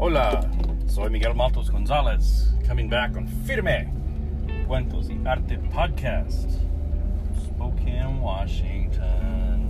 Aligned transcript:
Hola, 0.00 0.48
soy 0.86 1.08
Miguel 1.08 1.34
Matos 1.34 1.70
Gonzalez, 1.70 2.52
coming 2.64 2.88
back 2.88 3.16
on 3.16 3.26
Firme 3.44 3.90
Cuentos 4.68 5.08
y 5.08 5.18
Arte 5.28 5.58
podcast, 5.72 6.60
Spokane, 7.44 8.20
Washington. 8.20 9.68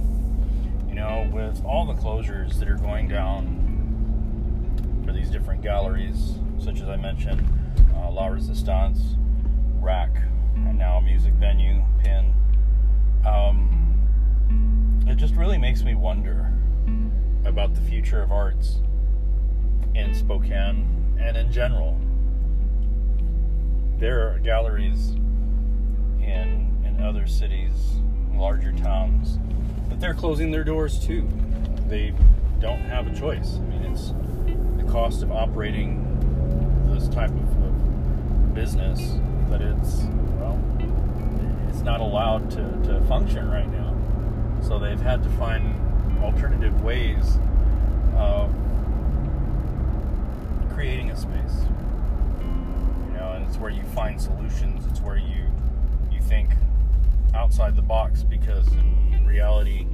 You 0.87 0.97
know, 0.97 1.31
with 1.33 1.65
all 1.65 1.87
the 1.87 1.95
closures 1.95 2.59
that 2.59 2.69
are 2.69 2.77
going 2.77 3.09
down 3.09 5.03
for 5.07 5.15
these 5.15 5.31
different 5.31 5.63
galleries, 5.63 6.35
such 6.59 6.83
as 6.83 6.91
I 6.91 6.97
mentioned, 6.97 7.43
uh, 7.97 8.11
La 8.11 8.27
Resistance, 8.27 9.17
Rack, 9.81 10.15
and 10.57 10.77
now 10.77 11.01
music 11.01 11.33
venue, 11.33 11.83
Pin, 12.05 12.35
um, 13.25 15.07
it 15.09 15.17
just 15.17 15.37
really 15.37 15.57
makes 15.57 15.85
me 15.85 15.95
wonder 15.95 16.53
about 17.47 17.75
the 17.75 17.81
future 17.81 18.21
of 18.21 18.31
arts 18.31 18.83
in 19.99 20.15
Spokane 20.15 20.87
and 21.21 21.37
in 21.37 21.51
general. 21.51 21.99
There 23.99 24.29
are 24.29 24.39
galleries 24.39 25.11
in 26.21 26.83
in 26.87 27.01
other 27.03 27.27
cities, 27.27 27.73
larger 28.33 28.73
towns, 28.73 29.39
but 29.89 29.99
they're 29.99 30.15
closing 30.15 30.53
their 30.53 30.63
doors 30.63 31.01
too. 31.01 31.29
They 31.89 32.15
don't 32.61 32.81
have 32.81 33.09
a 33.09 33.15
choice. 33.15 33.57
I 33.57 33.61
mean, 33.61 33.83
it's 33.93 34.13
the 34.77 34.91
cost 34.91 35.23
of 35.23 35.33
operating 35.33 36.05
this 36.93 37.09
type 37.09 37.31
of, 37.31 37.63
of 37.65 38.55
business 38.55 39.19
that 39.51 39.61
it's 39.61 40.03
well, 40.39 40.61
it's 41.69 41.83
not 41.83 42.01
allowed 42.01 42.51
to, 42.53 42.63
to 42.85 43.01
function 43.09 43.51
right 43.51 43.71
now. 43.71 43.95
So 44.63 44.79
they've 44.79 45.01
had 45.01 45.25
to 45.25 45.29
find 45.31 45.75
alternative 46.23 46.83
ways 46.83 47.39
of 48.17 48.53
creating 50.79 51.11
a 51.11 51.17
space. 51.17 51.67
You 52.39 53.15
know, 53.15 53.33
and 53.35 53.45
it's 53.49 53.57
where 53.57 53.69
you 53.69 53.83
find 53.97 54.21
solutions. 54.21 54.87
It's 54.89 55.01
where 55.01 55.17
you 55.17 55.45
you 56.09 56.21
think 56.21 56.51
outside 57.35 57.75
the 57.75 57.83
box 57.83 58.23
because 58.23 58.69
in 58.69 59.27
reality 59.27 59.89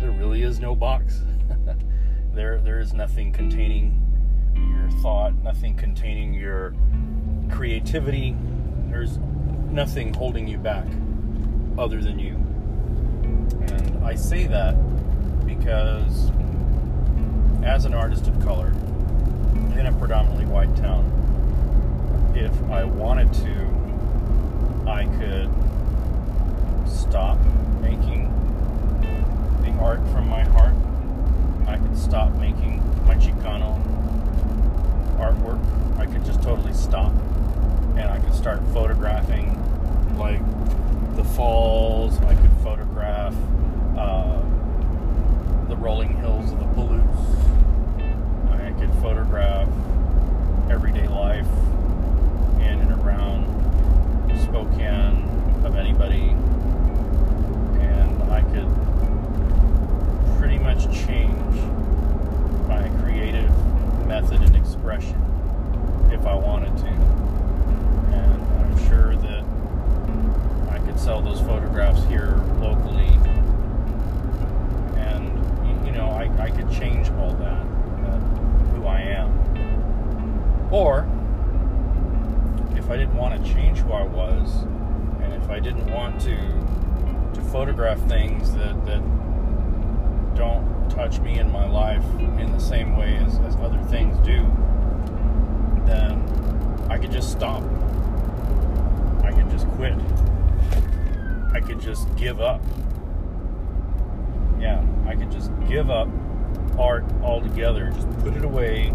there 0.00 0.12
really 0.12 0.42
is 0.42 0.60
no 0.60 0.76
box. 0.76 1.22
there 2.32 2.60
there 2.60 2.78
is 2.78 2.92
nothing 2.92 3.32
containing 3.32 4.00
your 4.54 4.88
thought, 5.02 5.34
nothing 5.42 5.74
containing 5.74 6.32
your 6.32 6.74
creativity. 7.50 8.36
There's 8.88 9.18
nothing 9.68 10.14
holding 10.14 10.46
you 10.46 10.58
back 10.58 10.86
other 11.76 12.00
than 12.00 12.20
you. 12.20 12.34
And 13.66 14.04
I 14.04 14.14
say 14.14 14.46
that 14.46 14.76
because 15.44 16.30
as 17.64 17.84
an 17.84 17.94
artist 17.94 18.28
of 18.28 18.40
color 18.44 18.72
in 19.80 19.86
a 19.86 19.92
predominantly 19.92 20.44
white 20.44 20.76
town, 20.76 21.02
if 22.36 22.52
I 22.70 22.84
wanted 22.84 23.32
to, 23.32 23.66
I 24.86 25.06
could 25.18 25.50
stop 26.86 27.38
making 27.80 28.28
the 29.62 29.70
art 29.82 30.00
from 30.12 30.28
my 30.28 30.42
heart. 30.42 30.74
I 31.66 31.78
could 31.78 31.96
stop 31.96 32.30
making 32.34 32.82
my 33.06 33.14
Chicano 33.14 33.80
touch 91.10 91.20
me 91.20 91.38
in 91.38 91.50
my 91.50 91.66
life 91.68 92.04
in 92.18 92.52
the 92.52 92.60
same 92.60 92.96
way 92.96 93.16
as, 93.16 93.38
as 93.40 93.56
other 93.56 93.82
things 93.84 94.16
do, 94.24 94.42
then 95.86 96.22
I 96.88 96.98
could 96.98 97.10
just 97.10 97.32
stop. 97.32 97.62
I 99.24 99.32
could 99.32 99.50
just 99.50 99.66
quit. 99.70 99.94
I 101.52 101.60
could 101.60 101.80
just 101.80 102.14
give 102.16 102.40
up. 102.40 102.62
Yeah, 104.60 104.84
I 105.06 105.16
could 105.16 105.32
just 105.32 105.50
give 105.68 105.90
up 105.90 106.08
art 106.78 107.04
altogether. 107.22 107.90
Just 107.90 108.08
put 108.20 108.36
it 108.36 108.44
away, 108.44 108.92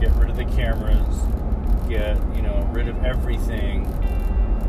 get 0.00 0.14
rid 0.14 0.30
of 0.30 0.36
the 0.36 0.44
cameras, 0.44 1.16
get, 1.88 2.16
you 2.34 2.42
know, 2.42 2.66
rid 2.72 2.88
of 2.88 3.04
everything, 3.04 3.84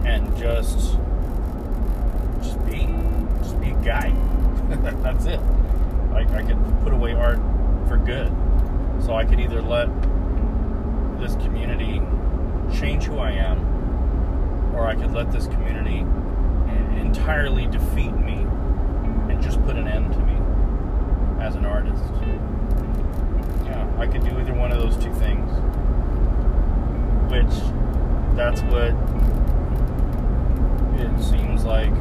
and 0.06 0.35
just 0.38 0.97
just 2.41 2.66
be 2.66 2.88
just 3.40 3.62
be 3.62 3.69
a 3.69 3.81
guy. 3.84 4.09
That's 5.03 5.25
it. 5.25 5.40
Like 6.11 6.29
I 6.31 6.44
could 6.44 6.57
put 6.83 6.94
away 6.94 7.13
art 7.13 7.39
for 7.88 7.97
good. 7.97 8.31
So 9.03 9.16
I 9.16 9.25
could 9.25 9.39
either 9.39 9.61
let 9.61 9.89
this 11.19 11.35
community 11.35 12.01
change 12.77 13.03
who 13.03 13.17
I 13.17 13.31
am, 13.31 14.75
or 14.75 14.88
I 14.88 14.95
could 14.95 15.11
let 15.11 15.31
this 15.31 15.47
community 15.47 16.00
entirely 17.00 17.67
defeat 17.67 18.11
me 18.11 18.45
and 19.29 19.41
just 19.41 19.61
put 19.63 19.75
an 19.75 19.88
end 19.88 20.13
to 20.13 20.19
me 20.19 20.35
as 21.44 21.55
an 21.55 21.66
artist. 21.66 22.03
Yeah, 23.66 23.88
I 23.97 24.07
could 24.07 24.23
do 24.23 24.39
either 24.39 24.53
one 24.53 24.71
of 24.71 24.79
those 24.79 24.95
two 24.97 25.13
things. 25.16 25.51
Which 27.31 27.53
that's 28.35 28.61
what 28.63 28.94
it 31.00 31.23
seems 31.23 31.63
like 31.63 31.91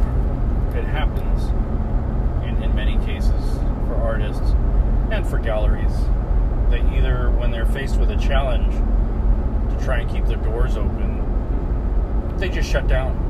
it 0.74 0.84
happens 0.84 1.48
in, 2.46 2.62
in 2.62 2.74
many 2.74 2.98
cases 3.04 3.58
for 3.86 3.94
artists 3.96 4.54
and 5.10 5.26
for 5.26 5.38
galleries. 5.38 5.92
They 6.70 6.80
either, 6.96 7.30
when 7.30 7.50
they're 7.50 7.66
faced 7.90 8.00
with 8.00 8.10
a 8.10 8.16
challenge 8.16 8.72
to 9.70 9.84
try 9.84 10.00
and 10.00 10.10
keep 10.10 10.26
their 10.26 10.36
doors 10.36 10.76
open, 10.76 12.36
they 12.38 12.48
just 12.48 12.68
shut 12.68 12.86
down. 12.86 13.26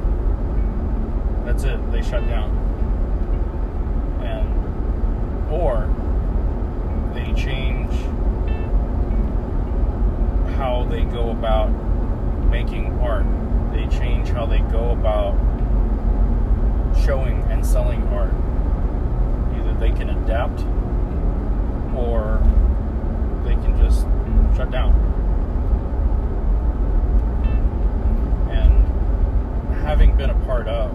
That's 1.44 1.65
it, 1.65 1.91
they 1.91 2.03
shut 2.03 2.26
down. 2.26 2.50
And, 4.22 5.53
or 5.53 5.88
they 7.15 7.32
change 7.32 7.93
how 10.56 10.87
they 10.91 11.04
go 11.04 11.31
about 11.31 11.69
making 12.50 12.99
art. 13.00 13.26
They 13.72 13.87
change 13.97 14.28
how 14.28 14.47
they 14.47 14.60
go 14.60 14.91
about 14.91 15.34
showing 17.04 17.43
and 17.50 17.65
selling 17.65 18.02
art. 18.08 18.32
Either 19.56 19.75
they 19.79 19.90
can 19.90 20.11
adapt 20.11 20.61
or 21.96 22.40
they 23.44 23.55
can 23.55 23.76
just 23.79 24.06
shut 24.60 24.70
down. 24.70 24.92
And 28.50 29.74
having 29.82 30.14
been 30.18 30.28
a 30.28 30.38
part 30.44 30.68
of 30.68 30.92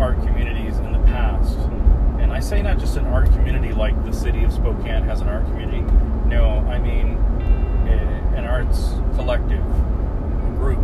art 0.00 0.16
communities 0.26 0.76
in 0.78 0.92
the 0.92 0.98
past, 1.06 1.56
and 2.18 2.32
I 2.32 2.40
say 2.40 2.62
not 2.62 2.78
just 2.78 2.96
an 2.96 3.06
art 3.06 3.26
community 3.26 3.72
like 3.72 3.94
the 4.04 4.12
city 4.12 4.42
of 4.42 4.52
Spokane 4.52 5.04
has 5.04 5.20
an 5.20 5.28
art 5.28 5.44
community. 5.44 5.82
No, 6.26 6.66
I 6.68 6.80
mean 6.80 7.16
eh, 7.86 8.38
an 8.38 8.44
arts 8.44 8.94
collective, 9.14 9.64
a 9.64 10.54
group 10.58 10.80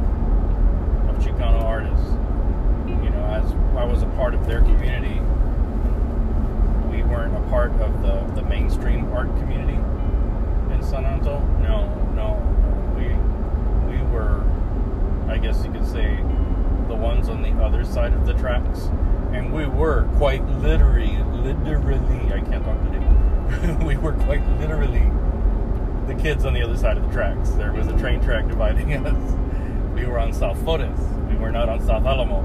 of 1.09 1.17
Chicano 1.25 1.61
artists. 1.65 2.07
You 2.87 3.11
know, 3.11 3.25
as 3.25 3.51
I 3.77 3.85
was 3.85 4.03
a 4.03 4.11
part 4.15 4.35
of 4.35 4.47
their 4.47 4.61
community, 4.61 5.19
we 6.89 7.03
weren't 7.03 7.37
a 7.37 7.51
part 7.51 7.73
of 7.81 8.01
the, 8.01 8.41
the 8.41 8.47
mainstream 8.49 9.13
art 9.13 9.29
community 9.39 9.81
in 10.81 10.87
San 10.87 11.05
Anto. 11.05 11.41
No, 11.61 11.87
no, 12.15 12.37
we 12.97 13.09
we 13.91 14.03
were, 14.11 14.43
I 15.29 15.39
guess 15.39 15.65
you 15.65 15.71
could 15.71 15.87
say, 15.87 16.17
the 16.89 16.95
ones 16.95 17.29
on 17.29 17.43
the 17.43 17.51
other 17.63 17.85
side 17.85 18.13
of 18.13 18.27
the 18.27 18.35
tracks, 18.35 18.85
and 19.33 19.53
we 19.53 19.67
were 19.67 20.09
quite 20.17 20.45
literally, 20.59 21.19
literally, 21.33 22.33
I 22.33 22.41
can't 22.41 22.65
talk 22.65 22.81
today. 22.85 23.85
we 23.85 23.97
were 23.97 24.15
quite 24.25 24.47
literally 24.59 25.11
the 26.07 26.10
kids 26.21 26.45
on 26.45 26.53
the 26.53 26.63
other 26.63 26.77
side 26.77 26.99
of 26.99 27.07
the 27.07 27.13
tracks. 27.13 27.51
There 27.51 27.73
was 27.73 27.87
a 27.87 27.97
train 27.99 28.21
track 28.21 28.47
dividing 28.47 28.93
us. 29.07 29.37
We 29.95 30.05
were 30.05 30.19
on 30.19 30.33
South 30.35 30.63
Flores. 30.63 30.99
We 31.29 31.37
were 31.37 31.51
not 31.51 31.69
on 31.69 31.81
South 31.87 32.05
Alamo. 32.05 32.43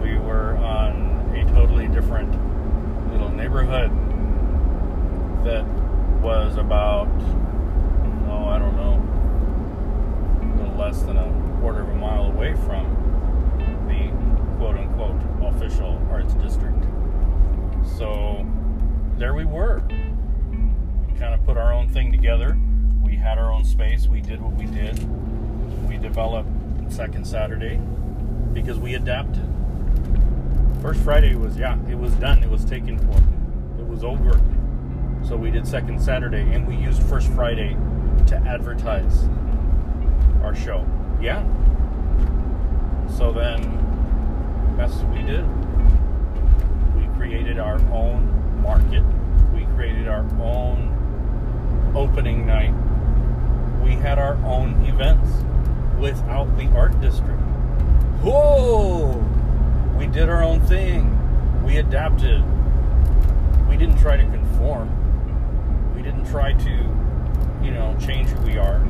We 0.00 0.18
were 0.18 0.56
on 0.56 1.34
a 1.34 1.44
totally 1.52 1.88
different 1.88 2.30
little 3.10 3.28
neighborhood 3.30 3.90
that 5.44 5.64
was 6.22 6.56
about, 6.56 7.08
oh, 8.28 8.44
I 8.48 8.58
don't 8.58 8.76
know, 8.76 9.00
a 10.42 10.56
little 10.62 10.76
less 10.76 11.02
than 11.02 11.16
a 11.16 11.58
quarter 11.60 11.82
of 11.82 11.88
a 11.88 11.94
mile 11.94 12.26
away 12.26 12.54
from 12.54 12.86
the 13.88 14.10
quote 14.58 14.76
unquote 14.76 15.20
official 15.54 16.00
arts 16.10 16.34
district. 16.34 16.84
So 17.98 18.46
there 19.16 19.34
we 19.34 19.44
were. 19.44 19.82
We 19.88 21.18
kind 21.18 21.34
of 21.34 21.44
put 21.44 21.56
our 21.56 21.72
own 21.72 21.88
thing 21.88 22.12
together. 22.12 22.58
Space. 23.70 24.08
We 24.08 24.20
did 24.20 24.42
what 24.42 24.52
we 24.54 24.66
did. 24.66 24.98
We 25.88 25.96
developed 25.96 26.48
Second 26.88 27.26
Saturday 27.26 27.80
because 28.52 28.78
we 28.78 28.94
adapted. 28.94 29.46
First 30.82 31.00
Friday 31.02 31.34
was, 31.36 31.56
yeah, 31.56 31.78
it 31.88 31.96
was 31.96 32.12
done. 32.14 32.42
It 32.42 32.50
was 32.50 32.64
taken 32.64 32.98
for. 32.98 33.16
It 33.80 33.86
was 33.86 34.02
over. 34.02 34.40
So 35.26 35.36
we 35.36 35.50
did 35.50 35.66
Second 35.66 36.00
Saturday 36.00 36.42
and 36.52 36.66
we 36.66 36.74
used 36.74 37.02
First 37.04 37.28
Friday 37.32 37.76
to 38.26 38.36
advertise 38.36 39.28
our 40.42 40.54
show. 40.54 40.84
Yeah. 41.20 41.42
So 43.16 43.32
then 43.32 43.60
that's 44.76 44.94
what 44.94 45.12
we 45.12 45.22
did. 45.22 45.44
We 46.96 47.06
created 47.16 47.58
our 47.58 47.78
own 47.92 48.62
market. 48.62 49.04
We 49.54 49.64
created 49.76 50.08
our 50.08 50.24
own 50.40 51.92
opening 51.94 52.46
night. 52.46 52.74
We 53.82 53.92
had 53.92 54.18
our 54.18 54.34
own 54.44 54.84
events 54.84 55.30
without 55.98 56.56
the 56.56 56.66
art 56.76 56.98
district. 57.00 57.40
Whoa! 58.22 59.12
We 59.98 60.06
did 60.06 60.28
our 60.28 60.42
own 60.42 60.60
thing. 60.60 61.16
We 61.64 61.78
adapted. 61.78 62.42
We 63.68 63.76
didn't 63.76 63.98
try 63.98 64.16
to 64.16 64.24
conform. 64.24 64.88
We 65.94 66.02
didn't 66.02 66.26
try 66.30 66.52
to, 66.52 66.70
you 67.62 67.70
know, 67.70 67.96
change 68.00 68.28
who 68.28 68.46
we 68.46 68.58
are. 68.58 68.80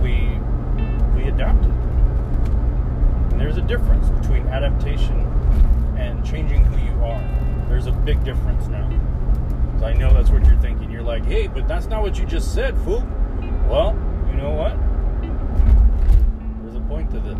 We 0.00 0.38
we 1.14 1.28
adapted. 1.28 1.72
And 3.30 3.40
there's 3.40 3.56
a 3.56 3.62
difference 3.62 4.08
between 4.10 4.46
adaptation 4.48 5.20
and 5.98 6.24
changing 6.24 6.64
who 6.64 6.84
you 6.84 7.04
are. 7.04 7.66
There's 7.68 7.86
a 7.86 7.92
big 7.92 8.22
difference 8.24 8.66
now. 8.68 8.88
I 9.82 9.92
know 9.92 10.12
that's 10.12 10.30
what 10.30 10.44
you're 10.46 10.56
thinking. 10.56 10.90
You're 10.90 11.02
like, 11.02 11.24
hey, 11.26 11.46
but 11.46 11.68
that's 11.68 11.86
not 11.86 12.02
what 12.02 12.18
you 12.18 12.24
just 12.24 12.54
said, 12.54 12.76
fool. 12.78 13.06
Well, 13.68 13.94
you 14.30 14.36
know 14.36 14.52
what? 14.52 14.76
There's 16.62 16.76
a 16.76 16.80
point 16.88 17.10
to 17.10 17.20
this. 17.20 17.38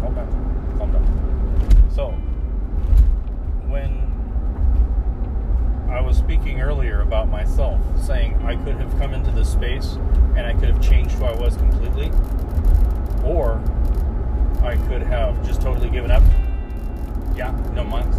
Calm 0.00 0.14
down. 0.14 0.74
Calm 0.78 0.92
down. 0.92 1.90
So, 1.90 2.10
when 3.68 4.10
I 5.90 6.00
was 6.00 6.16
speaking 6.16 6.60
earlier 6.60 7.02
about 7.02 7.28
myself, 7.28 7.80
saying 8.00 8.40
I 8.44 8.56
could 8.56 8.76
have 8.76 8.90
come 8.98 9.14
into 9.14 9.30
this 9.30 9.50
space 9.50 9.96
and 10.36 10.46
I 10.46 10.54
could 10.54 10.68
have 10.68 10.80
changed 10.82 11.14
who 11.16 11.24
I 11.24 11.34
was 11.34 11.56
completely, 11.56 12.10
or 13.24 13.62
I 14.62 14.76
could 14.88 15.02
have 15.02 15.44
just 15.46 15.60
totally 15.60 15.90
given 15.90 16.10
up. 16.10 16.22
Yeah, 17.34 17.52
no 17.74 17.84
months 17.84 18.18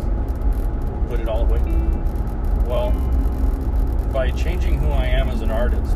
put 1.14 1.20
it 1.20 1.30
all 1.30 1.42
away? 1.42 1.60
Well, 2.66 2.90
by 4.12 4.32
changing 4.32 4.80
who 4.80 4.90
I 4.90 5.06
am 5.06 5.30
as 5.30 5.42
an 5.42 5.52
artist, 5.52 5.96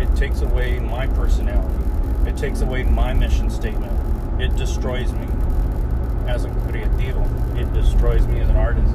it 0.00 0.14
takes 0.16 0.40
away 0.40 0.78
my 0.78 1.06
personality. 1.08 1.84
It 2.28 2.36
takes 2.36 2.60
away 2.60 2.82
my 2.84 3.12
mission 3.12 3.50
statement. 3.50 3.92
It 4.40 4.56
destroys 4.56 5.12
me 5.12 5.26
as 6.26 6.44
a 6.44 6.48
creativo. 6.48 7.24
It 7.56 7.72
destroys 7.72 8.26
me 8.26 8.40
as 8.40 8.48
an 8.48 8.56
artist. 8.56 8.94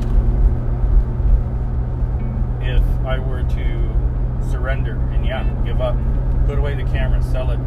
If 2.62 2.84
I 3.06 3.19
were 3.19 3.44
to 3.44 4.51
surrender 4.51 4.96
and 5.13 5.25
yeah, 5.25 5.44
give 5.66 5.81
up, 5.81 5.96
put 6.46 6.57
away 6.57 6.75
the 6.75 6.90
camera, 6.92 7.22
sell 7.24 7.52
it, 7.52 7.60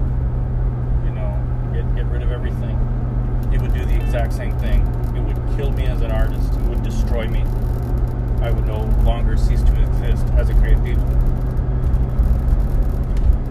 you 1.04 1.10
know, 1.10 1.70
get 1.72 1.94
get 1.94 2.06
rid 2.06 2.22
of 2.22 2.30
everything, 2.30 2.76
it 3.52 3.60
would 3.60 3.72
do 3.72 3.84
the 3.84 3.94
exact 3.94 4.32
same 4.32 4.58
thing. 4.58 4.80
It 5.16 5.20
would 5.20 5.36
kill 5.56 5.70
me 5.72 5.86
as 5.86 6.00
an 6.02 6.10
artist. 6.10 6.52
It 6.52 6.62
would 6.62 6.82
destroy 6.82 7.28
me. 7.28 7.42
I 8.42 8.50
would 8.50 8.66
no 8.66 8.84
longer 9.04 9.36
cease 9.36 9.62
to 9.62 9.82
exist 9.82 10.26
as 10.34 10.50
a 10.50 10.54
creative. 10.54 10.98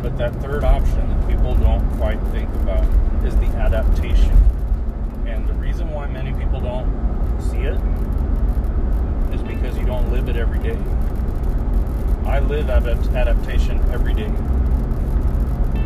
But 0.01 0.17
that 0.17 0.33
third 0.41 0.63
option 0.63 1.07
that 1.09 1.29
people 1.29 1.53
don't 1.55 1.87
quite 1.97 2.19
think 2.31 2.49
about 2.55 2.83
is 3.23 3.35
the 3.35 3.45
adaptation. 3.57 4.35
And 5.27 5.47
the 5.47 5.53
reason 5.53 5.91
why 5.91 6.07
many 6.07 6.33
people 6.33 6.59
don't 6.59 6.89
see 7.39 7.59
it 7.59 7.79
is 9.31 9.43
because 9.43 9.77
you 9.77 9.85
don't 9.85 10.11
live 10.11 10.27
it 10.27 10.35
every 10.35 10.57
day. 10.57 10.77
I 12.25 12.39
live 12.39 12.69
adaptation 12.69 13.79
every 13.91 14.15
day. 14.15 14.31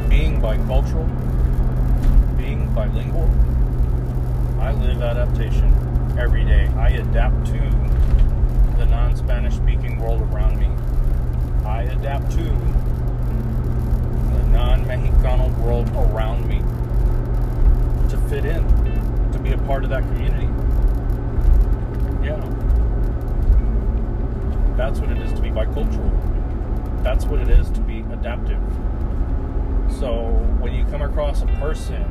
Being 0.07 0.41
bicultural, 0.41 1.07
being 2.37 2.73
bilingual, 2.73 3.29
I 4.61 4.71
live 4.71 5.01
adaptation 5.01 5.73
every 6.17 6.45
day. 6.45 6.67
I 6.77 6.89
adapt 6.89 7.47
to 7.47 7.59
the 8.77 8.85
non 8.85 9.15
Spanish 9.17 9.55
speaking 9.55 9.99
world 9.99 10.21
around 10.21 10.57
me. 10.57 10.69
I 11.65 11.83
adapt 11.83 12.31
to 12.31 12.84
non 14.55 14.85
Mexicano 14.85 15.49
world 15.59 15.89
around 15.89 16.47
me 16.47 16.59
to 18.09 18.17
fit 18.29 18.45
in, 18.45 18.63
to 19.33 19.39
be 19.39 19.51
a 19.51 19.57
part 19.59 19.83
of 19.83 19.89
that 19.89 20.03
community. 20.03 20.47
Yeah. 22.25 22.39
That's 24.77 24.99
what 24.99 25.11
it 25.11 25.17
is 25.17 25.33
to 25.33 25.41
be 25.41 25.49
bicultural. 25.49 26.09
That's 27.03 27.25
what 27.25 27.41
it 27.41 27.49
is 27.49 27.69
to 27.71 27.81
be 27.81 27.99
adaptive. 28.13 28.61
So 29.99 30.23
when 30.59 30.73
you 30.73 30.85
come 30.85 31.01
across 31.01 31.41
a 31.41 31.47
person 31.59 32.03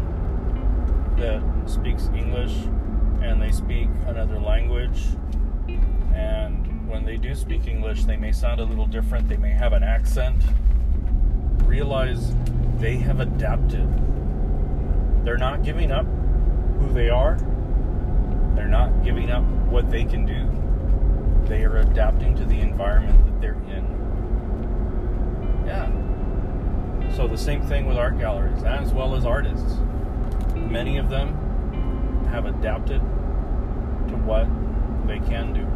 that 1.17 1.43
speaks 1.67 2.08
English 2.14 2.55
and 3.23 3.40
they 3.40 3.52
speak 3.52 3.88
another 4.06 4.38
language 4.38 5.02
and 6.14 6.88
when 6.88 7.04
they 7.07 7.16
do 7.16 7.35
speak 7.35 7.66
English, 7.66 8.04
they 8.04 8.16
may 8.16 8.33
sound 8.33 8.61
a 8.61 8.64
little 8.64 8.87
different, 8.87 9.28
they 9.28 9.38
may 9.38 9.50
have 9.50 9.73
an 9.73 9.83
accent. 9.83 10.37
Realize 11.66 12.35
they 12.78 12.97
have 12.97 13.21
adapted. 13.21 13.88
They're 15.25 15.38
not 15.38 15.62
giving 15.62 15.90
up 15.90 16.06
who 16.78 16.92
they 16.92 17.09
are, 17.09 17.37
they're 18.54 18.68
not 18.68 19.02
giving 19.04 19.30
up 19.30 19.42
what 19.68 19.90
they 19.90 20.04
can 20.04 20.26
do. 20.26 20.49
They 21.49 21.64
are 21.64 21.78
adapting 21.78 22.37
to 22.37 22.44
the 22.44 22.61
environment 22.61 23.25
that 23.26 23.40
they're 23.40 23.54
in. 23.54 23.85
Yeah. 25.66 25.90
So, 27.14 27.26
the 27.28 27.38
same 27.38 27.62
thing 27.62 27.87
with 27.87 27.97
art 27.97 28.18
galleries, 28.18 28.62
as 28.64 28.92
well 28.92 29.14
as 29.14 29.25
artists. 29.25 29.76
Many 30.54 30.99
of 30.99 31.11
them 31.11 32.26
have 32.30 32.47
adapted 32.47 33.00
to 33.00 34.16
what 34.25 34.47
they 35.06 35.18
can 35.21 35.52
do 35.52 35.66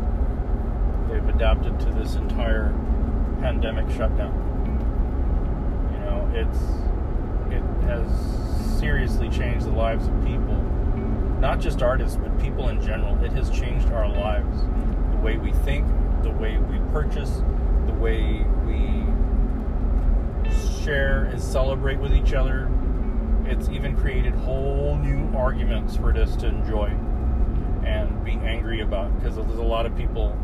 they've 1.09 1.29
adapted 1.29 1.81
to 1.81 1.87
this 1.93 2.17
entire 2.17 2.73
pandemic 3.41 3.89
shutdown. 3.97 4.48
It's 6.39 6.59
it 7.51 7.63
has 7.89 8.79
seriously 8.79 9.29
changed 9.29 9.67
the 9.67 9.73
lives 9.73 10.07
of 10.07 10.15
people, 10.25 10.55
not 11.41 11.59
just 11.59 11.83
artists, 11.83 12.17
but 12.17 12.39
people 12.39 12.69
in 12.69 12.81
general. 12.81 13.19
It 13.25 13.33
has 13.33 13.51
changed 13.51 13.89
our 13.89 14.09
lives, 14.09 14.63
the 15.11 15.17
way 15.17 15.37
we 15.37 15.51
think, 15.51 15.85
the 16.23 16.31
way 16.31 16.59
we 16.59 16.79
purchase, 16.93 17.43
the 17.87 17.93
way 17.95 18.45
we 18.67 19.05
share 20.85 21.25
and 21.25 21.43
celebrate 21.43 21.99
with 21.99 22.15
each 22.15 22.35
other. 22.35 22.71
It's 23.45 23.69
even 23.71 23.97
created 23.97 24.35
whole 24.35 24.97
new 24.97 25.37
arguments 25.37 25.97
for 25.97 26.17
us 26.17 26.37
to 26.37 26.47
enjoy 26.47 26.91
and 27.85 28.25
be 28.25 28.33
angry 28.33 28.83
about 28.83 29.13
because 29.19 29.35
there's 29.35 29.59
a 29.59 29.63
lot 29.63 29.87
of 29.87 29.97
people 29.97 30.39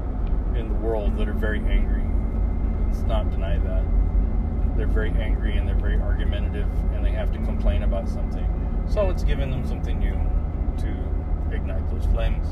in 0.56 0.68
the 0.68 0.74
world 0.74 1.16
that 1.18 1.28
are 1.28 1.34
very 1.34 1.60
angry. 1.60 2.02
Let's 2.88 3.06
not 3.06 3.30
deny 3.30 3.58
that. 3.58 4.03
They're 4.76 4.86
very 4.86 5.10
angry 5.10 5.56
and 5.56 5.68
they're 5.68 5.74
very 5.74 6.00
argumentative 6.00 6.68
and 6.92 7.04
they 7.04 7.12
have 7.12 7.32
to 7.32 7.38
complain 7.38 7.82
about 7.84 8.08
something. 8.08 8.46
So 8.88 9.10
it's 9.10 9.22
giving 9.22 9.50
them 9.50 9.66
something 9.66 9.98
new 9.98 10.18
to 10.78 11.54
ignite 11.54 11.88
those 11.90 12.06
flames. 12.06 12.46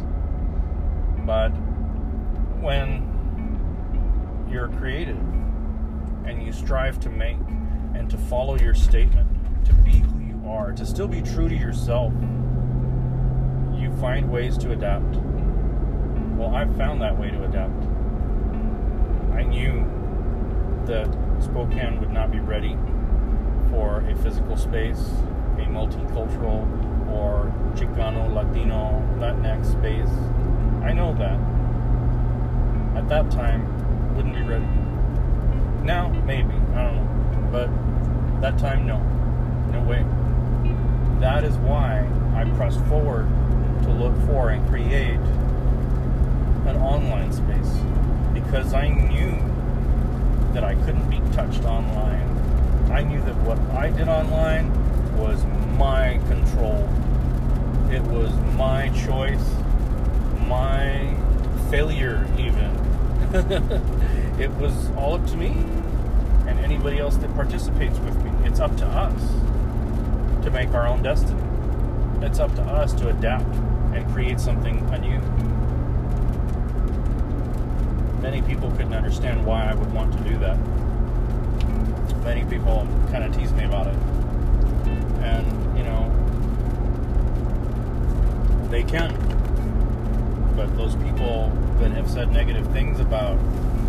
But 1.26 1.50
when 2.60 3.08
you're 4.50 4.68
creative 4.68 5.18
and 6.24 6.42
you 6.42 6.52
strive 6.52 7.00
to 7.00 7.10
make 7.10 7.38
and 7.94 8.08
to 8.10 8.16
follow 8.16 8.56
your 8.58 8.74
statement, 8.74 9.28
to 9.64 9.74
be 9.74 9.98
who 9.98 10.20
you 10.20 10.42
are, 10.48 10.72
to 10.72 10.86
still 10.86 11.08
be 11.08 11.22
true 11.22 11.48
to 11.48 11.54
yourself, 11.54 12.12
you 13.74 13.92
find 14.00 14.30
ways 14.30 14.56
to 14.58 14.72
adapt. 14.72 15.16
Well, 16.36 16.54
I've 16.54 16.74
found 16.76 17.00
that 17.02 17.18
way 17.18 17.30
to 17.30 17.44
adapt. 17.44 17.84
I 19.32 19.42
knew 19.42 19.84
that 20.86 21.08
Spokane 21.42 22.00
would 22.00 22.12
not 22.12 22.30
be 22.30 22.38
ready 22.38 22.76
for 23.70 24.00
a 24.08 24.14
physical 24.16 24.56
space, 24.56 25.10
a 25.58 25.66
multicultural 25.66 26.66
or 27.10 27.52
Chicano, 27.74 28.32
Latino, 28.32 29.02
Latinx 29.18 29.72
space. 29.72 30.08
I 30.82 30.92
know 30.92 31.14
that. 31.14 31.38
At 32.96 33.08
that 33.08 33.30
time, 33.30 34.14
wouldn't 34.14 34.34
be 34.34 34.42
ready. 34.42 34.66
Now, 35.82 36.08
maybe. 36.26 36.54
I 36.74 36.84
don't 36.84 36.96
know. 36.96 37.48
But 37.50 38.40
that 38.40 38.58
time, 38.58 38.86
no. 38.86 38.98
No 39.72 39.82
way. 39.86 40.04
That 41.20 41.44
is 41.44 41.56
why 41.58 42.08
I 42.34 42.44
pressed 42.56 42.80
forward 42.86 43.28
to 43.82 43.90
look 43.90 44.14
for 44.26 44.50
and 44.50 44.66
create 44.68 45.20
an 46.66 46.76
online 46.76 47.32
space 47.32 47.80
because 48.32 48.74
I 48.74 48.88
knew 48.88 49.51
that 50.52 50.64
I 50.64 50.74
couldn't 50.74 51.08
be 51.08 51.20
touched 51.34 51.64
online. 51.64 52.28
I 52.90 53.02
knew 53.02 53.20
that 53.22 53.36
what 53.38 53.58
I 53.76 53.90
did 53.90 54.08
online 54.08 54.70
was 55.16 55.44
my 55.78 56.20
control. 56.28 56.88
It 57.90 58.02
was 58.02 58.32
my 58.56 58.88
choice, 58.90 59.54
my 60.46 61.16
failure, 61.70 62.26
even. 62.38 62.70
it 64.38 64.50
was 64.52 64.90
all 64.90 65.14
up 65.14 65.26
to 65.28 65.36
me 65.36 65.48
and 66.46 66.58
anybody 66.60 66.98
else 66.98 67.16
that 67.16 67.34
participates 67.34 67.98
with 68.00 68.16
me. 68.22 68.30
It's 68.46 68.60
up 68.60 68.76
to 68.76 68.86
us 68.86 69.22
to 70.44 70.50
make 70.50 70.74
our 70.74 70.86
own 70.86 71.02
destiny. 71.02 71.40
It's 72.20 72.38
up 72.38 72.54
to 72.56 72.62
us 72.62 72.92
to 72.94 73.08
adapt 73.08 73.54
and 73.94 74.06
create 74.12 74.38
something 74.38 74.78
anew. 74.90 75.20
Many 78.22 78.40
people 78.42 78.70
couldn't 78.70 78.94
understand 78.94 79.44
why 79.44 79.68
I 79.68 79.74
would 79.74 79.92
want 79.92 80.16
to 80.16 80.22
do 80.22 80.38
that. 80.38 80.56
Many 82.22 82.44
people 82.44 82.86
kind 83.10 83.24
of 83.24 83.36
tease 83.36 83.52
me 83.52 83.64
about 83.64 83.88
it. 83.88 83.96
And, 85.22 85.76
you 85.76 85.82
know, 85.82 86.08
they 88.70 88.84
can. 88.84 89.12
But 90.54 90.76
those 90.76 90.94
people 90.94 91.50
that 91.80 91.90
have 91.90 92.08
said 92.08 92.30
negative 92.30 92.64
things 92.68 93.00
about 93.00 93.38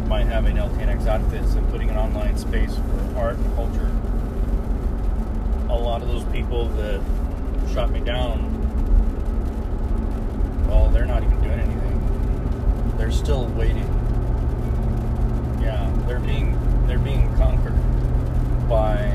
my 0.07 0.23
having 0.23 0.55
LTNX 0.55 1.05
outfits 1.05 1.53
and 1.53 1.69
putting 1.69 1.91
an 1.91 1.97
online 1.97 2.35
space 2.35 2.75
for 2.75 3.19
art 3.19 3.37
and 3.37 3.55
culture, 3.55 3.91
a 5.69 5.77
lot 5.77 6.01
of 6.01 6.07
those 6.07 6.23
people 6.25 6.69
that 6.69 7.01
shot 7.71 7.91
me 7.91 7.99
down, 7.99 8.49
well, 10.67 10.89
they're 10.89 11.05
not 11.05 11.21
even 11.21 11.39
doing 11.43 11.59
anything. 11.59 12.97
They're 12.97 13.11
still 13.11 13.45
waiting. 13.49 14.02
They're 16.07 16.19
being 16.19 16.59
they're 16.87 16.99
being 16.99 17.33
conquered 17.37 17.77
by 18.67 19.11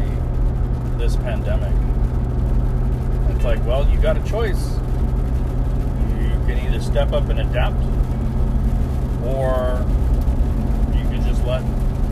this 0.97 1.17
pandemic. 1.17 1.73
It's 3.35 3.45
like, 3.45 3.65
well, 3.67 3.89
you 3.89 3.99
got 3.99 4.17
a 4.17 4.25
choice. 4.29 4.75
You 6.19 6.31
can 6.47 6.59
either 6.67 6.81
step 6.81 7.13
up 7.13 7.29
and 7.29 7.41
adapt, 7.41 7.77
or 9.25 9.85
you 10.97 11.05
can 11.09 11.23
just 11.25 11.45
let 11.45 11.63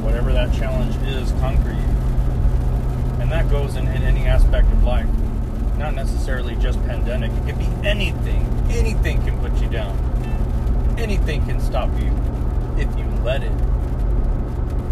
whatever 0.02 0.33
that 0.33 0.54
challenge 0.54 0.95
is 1.09 1.33
conquer 1.40 1.73
you. 1.73 3.21
And 3.21 3.33
that 3.33 3.50
goes 3.50 3.76
in, 3.76 3.88
in 3.88 4.02
any 4.02 4.26
aspect 4.26 4.68
of 4.68 4.85
life 4.85 5.09
not 5.78 5.95
necessarily 5.95 6.56
just 6.56 6.83
pandemic. 6.87 7.30
It 7.33 7.47
could 7.47 7.59
be 7.59 7.68
anything. 7.87 8.42
Anything 8.71 9.23
can 9.23 9.38
put 9.40 9.61
you 9.61 9.68
down. 9.68 9.97
Anything 10.99 11.45
can 11.45 11.61
stop 11.61 11.90
you 12.00 12.11
if 12.78 12.99
you 12.99 13.04
let 13.23 13.42
it. 13.42 13.52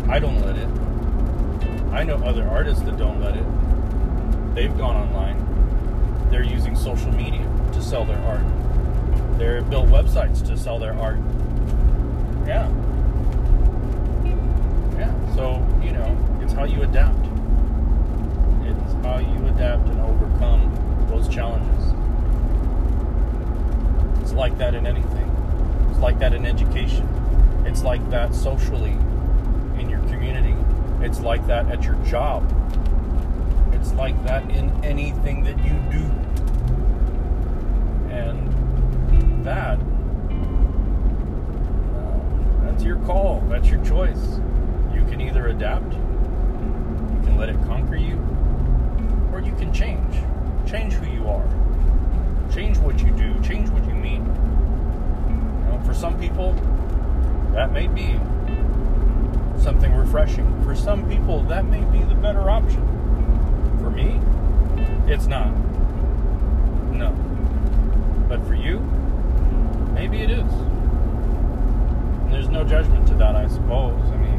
I 0.09 0.19
don't 0.19 0.41
let 0.43 0.57
it. 0.57 0.69
I 1.93 2.05
know 2.05 2.17
other 2.17 2.47
artists 2.47 2.83
that 2.85 2.97
don't 2.99 3.21
let 3.21 3.37
it. 3.37 4.55
They've 4.55 4.77
gone 4.77 4.97
online. 4.97 6.29
They're 6.31 6.43
using 6.43 6.77
social 6.77 7.11
media 7.13 7.49
to 7.73 7.83
sell 7.83 8.05
their 8.05 8.19
art. 8.19 8.45
They're 9.39 9.63
built 9.63 9.89
websites 9.89 10.47
to 10.47 10.59
sell 10.59 10.79
their 10.79 10.93
art. 10.99 11.19
Yeah. 12.47 12.69
Yeah. 14.99 15.35
So, 15.35 15.67
you 15.83 15.93
know, 15.93 16.41
it's 16.43 16.53
how 16.53 16.65
you 16.65 16.83
adapt. 16.83 17.25
It's 18.65 18.93
how 19.05 19.19
you 19.19 19.47
adapt 19.49 19.89
and 19.89 20.01
overcome 20.01 21.07
those 21.09 21.29
challenges. 21.29 21.93
It's 24.21 24.33
like 24.33 24.57
that 24.59 24.75
in 24.75 24.87
anything. 24.87 25.31
It's 25.91 26.01
like 26.01 26.19
that 26.19 26.35
in 26.35 26.45
education. 26.45 27.09
It's 27.67 27.83
like 27.83 28.09
that 28.11 28.35
socially 28.35 28.97
community. 30.05 30.55
It's 31.01 31.21
like 31.21 31.47
that 31.47 31.71
at 31.71 31.85
your 31.85 31.97
job. 32.05 32.43
It's 33.73 33.93
like 33.93 34.23
that 34.25 34.49
in 34.51 34.71
anything 34.85 35.45
that 35.45 35.59
you 35.59 35.73
do. 35.91 36.05
And 38.11 39.45
that, 39.45 39.79
uh, 41.91 42.65
that's 42.65 42.83
your 42.83 42.97
call. 43.01 43.43
That's 43.49 43.69
your 43.69 43.85
choice. 43.85 44.41
You 44.95 45.05
can 45.11 45.21
either 45.21 45.49
adapt, 45.49 45.93
you 45.93 47.21
can 47.25 47.37
let 47.37 47.49
it 47.49 47.57
conquer 47.67 47.97
you, 47.97 48.19
or 49.33 49.41
you 49.41 49.55
can 49.57 49.73
change. 49.73 50.15
Change 50.67 50.95
who 50.95 51.07
you 51.13 51.29
are. 51.29 51.47
Change 52.53 52.79
what 52.79 53.01
you 53.01 53.11
do. 53.11 53.39
Change 53.43 53.69
what 53.69 53.85
you 53.87 53.95
mean. 53.95 54.25
You 54.25 55.73
know, 55.73 55.83
for 55.85 55.93
some 55.93 56.19
people, 56.19 56.55
that 57.53 57.73
may 57.73 57.87
be 57.87 58.19
something 59.65 59.95
refreshing. 59.95 60.63
For 60.63 60.77
some 60.77 61.09
people, 61.09 61.43
that 61.45 61.65
may 61.65 61.83
be 61.85 62.05
the 62.05 62.15
better 62.15 62.51
option. 62.51 62.83
For 63.81 63.89
me, 63.89 64.21
it's 65.11 65.27
not. 65.27 65.51
No. 66.93 67.13
But 68.29 68.47
for 68.47 68.55
you, 68.55 68.81
maybe 69.95 70.21
it 70.21 70.31
is. 70.31 70.53
And 72.21 72.31
there's 72.31 72.51
no 72.51 72.63
judgment 72.63 73.09
to 73.09 73.15
that, 73.15 73.37
I 73.37 73.49
suppose. 73.49 73.99
I 74.11 74.17
mean, 74.17 74.39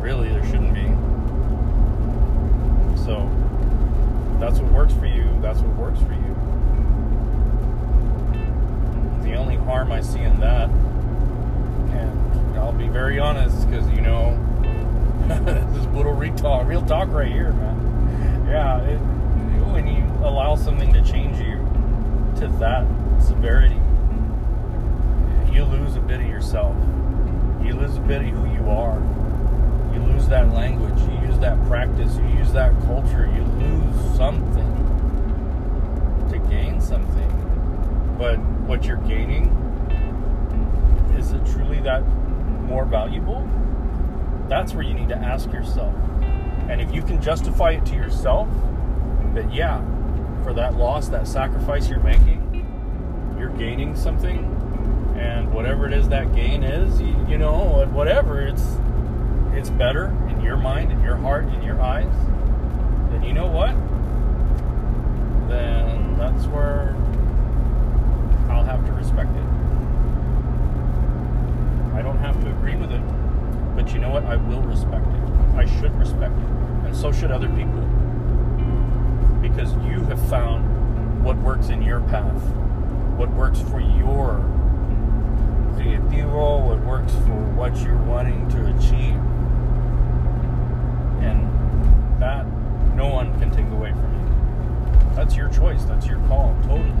really, 0.00 0.30
there 0.30 0.44
shouldn't 0.46 0.72
be. 0.72 0.86
So, 3.04 3.30
that's 4.40 4.58
what 4.58 4.72
works 4.72 4.94
for 4.94 5.04
you, 5.04 5.28
that's 5.42 5.60
what 5.60 5.76
works 5.76 5.98
for 5.98 6.14
you. 6.14 6.34
The 9.22 9.34
only 9.34 9.56
harm 9.56 9.92
I 9.92 10.00
see 10.00 10.20
in 10.20 10.40
that, 10.40 10.70
I'll 12.56 12.72
be 12.72 12.88
very 12.88 13.18
honest, 13.18 13.68
because 13.68 13.88
you 13.90 14.00
know, 14.00 14.38
this 15.44 15.76
is 15.76 15.86
little 15.88 16.12
real 16.12 16.34
talk, 16.34 16.66
real 16.66 16.82
talk 16.82 17.08
right 17.08 17.30
here, 17.30 17.52
man. 17.52 18.46
Yeah, 18.48 18.80
it, 18.82 18.98
when 19.72 19.86
you 19.86 20.04
allow 20.26 20.54
something 20.54 20.92
to 20.92 21.02
change 21.02 21.38
you 21.38 21.56
to 22.40 22.48
that 22.58 22.86
severity, 23.20 23.80
you 25.52 25.64
lose 25.64 25.96
a 25.96 26.00
bit 26.00 26.20
of 26.20 26.26
yourself. 26.26 26.76
You 27.64 27.74
lose 27.74 27.96
a 27.96 28.00
bit 28.00 28.22
of 28.22 28.28
who 28.28 28.52
you 28.52 28.68
are. 28.68 28.98
You 29.94 30.00
lose 30.00 30.28
that 30.28 30.52
language. 30.52 30.98
You 31.00 31.28
use 31.28 31.38
that 31.38 31.62
practice. 31.66 32.16
You 32.16 32.28
use 32.38 32.52
that 32.52 32.72
culture. 32.82 33.26
You 33.34 33.42
lose 33.42 34.16
something 34.16 34.70
to 36.30 36.38
gain 36.50 36.80
something. 36.80 37.30
But 38.18 38.38
what 38.66 38.84
you're 38.84 38.96
gaining, 38.98 39.46
is 41.16 41.32
it 41.32 41.44
truly 41.46 41.80
that 41.80 42.02
more 42.64 42.84
valuable? 42.84 43.48
That's 44.48 44.74
where 44.74 44.82
you 44.82 44.94
need 44.94 45.08
to 45.08 45.16
ask 45.16 45.52
yourself. 45.52 45.94
And 46.68 46.80
if 46.80 46.92
you 46.94 47.02
can 47.02 47.20
justify 47.20 47.72
it 47.72 47.86
to 47.86 47.94
yourself, 47.94 48.48
that 49.34 49.52
yeah, 49.52 49.82
for 50.42 50.52
that 50.54 50.74
loss, 50.74 51.08
that 51.08 51.26
sacrifice 51.26 51.88
you're 51.88 52.00
making, 52.00 52.66
you're 53.38 53.50
gaining 53.50 53.96
something, 53.96 54.38
and 55.16 55.52
whatever 55.52 55.86
it 55.86 55.92
is 55.92 56.08
that 56.08 56.34
gain 56.34 56.62
is, 56.62 57.00
you, 57.00 57.16
you 57.28 57.38
know, 57.38 57.86
whatever, 57.92 58.40
it's 58.40 58.76
it's 59.52 59.70
better 59.70 60.06
in 60.28 60.40
your 60.40 60.56
mind, 60.56 60.90
in 60.90 61.00
your 61.02 61.16
heart, 61.16 61.44
in 61.44 61.62
your 61.62 61.80
eyes, 61.80 62.12
then 63.10 63.22
you 63.22 63.32
know 63.32 63.46
what? 63.46 63.72
Then 65.48 66.18
that's 66.18 66.46
where 66.46 66.96
I'll 68.50 68.64
have 68.64 68.84
to 68.86 68.92
respect 68.92 69.30
it. 69.36 69.53
Don't 72.04 72.18
have 72.18 72.38
to 72.42 72.50
agree 72.50 72.76
with 72.76 72.92
it, 72.92 73.00
but 73.74 73.94
you 73.94 73.98
know 73.98 74.10
what? 74.10 74.26
I 74.26 74.36
will 74.36 74.60
respect 74.60 75.06
it. 75.06 75.56
I 75.56 75.64
should 75.80 75.98
respect 75.98 76.34
it. 76.34 76.48
And 76.84 76.94
so 76.94 77.10
should 77.10 77.30
other 77.30 77.48
people. 77.48 77.80
Because 79.40 79.72
you 79.86 80.04
have 80.04 80.20
found 80.28 81.24
what 81.24 81.38
works 81.38 81.70
in 81.70 81.80
your 81.80 82.00
path, 82.02 82.42
what 83.16 83.30
works 83.30 83.58
for 83.58 83.80
your 83.80 84.44
creativo, 85.76 86.66
what 86.66 86.78
works 86.84 87.14
for 87.14 87.40
what 87.56 87.74
you're 87.78 87.96
wanting 88.02 88.50
to 88.50 88.66
achieve. 88.66 89.18
And 91.24 92.20
that 92.20 92.44
no 92.94 93.08
one 93.08 93.32
can 93.40 93.50
take 93.50 93.70
away 93.72 93.92
from 93.92 94.12
you. 94.12 95.14
That's 95.14 95.36
your 95.36 95.48
choice, 95.48 95.84
that's 95.84 96.06
your 96.06 96.18
call, 96.28 96.54
totally. 96.64 96.92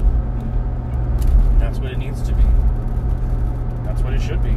That's 1.58 1.78
what 1.78 1.92
it 1.92 1.98
needs 1.98 2.22
to 2.22 2.32
be. 2.32 2.44
That's 3.84 4.00
what 4.00 4.14
it 4.14 4.22
should 4.22 4.42
be. 4.42 4.56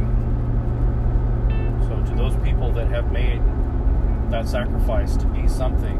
That 4.30 4.46
sacrifice 4.46 5.16
to 5.16 5.26
be 5.26 5.48
something 5.48 5.96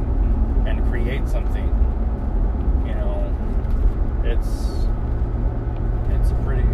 and 0.66 0.86
create 0.88 1.26
something, 1.28 1.66
you 2.86 2.94
know, 2.94 3.24
it's 4.24 4.86
it's 6.10 6.30
a 6.30 6.34
pretty 6.44 6.68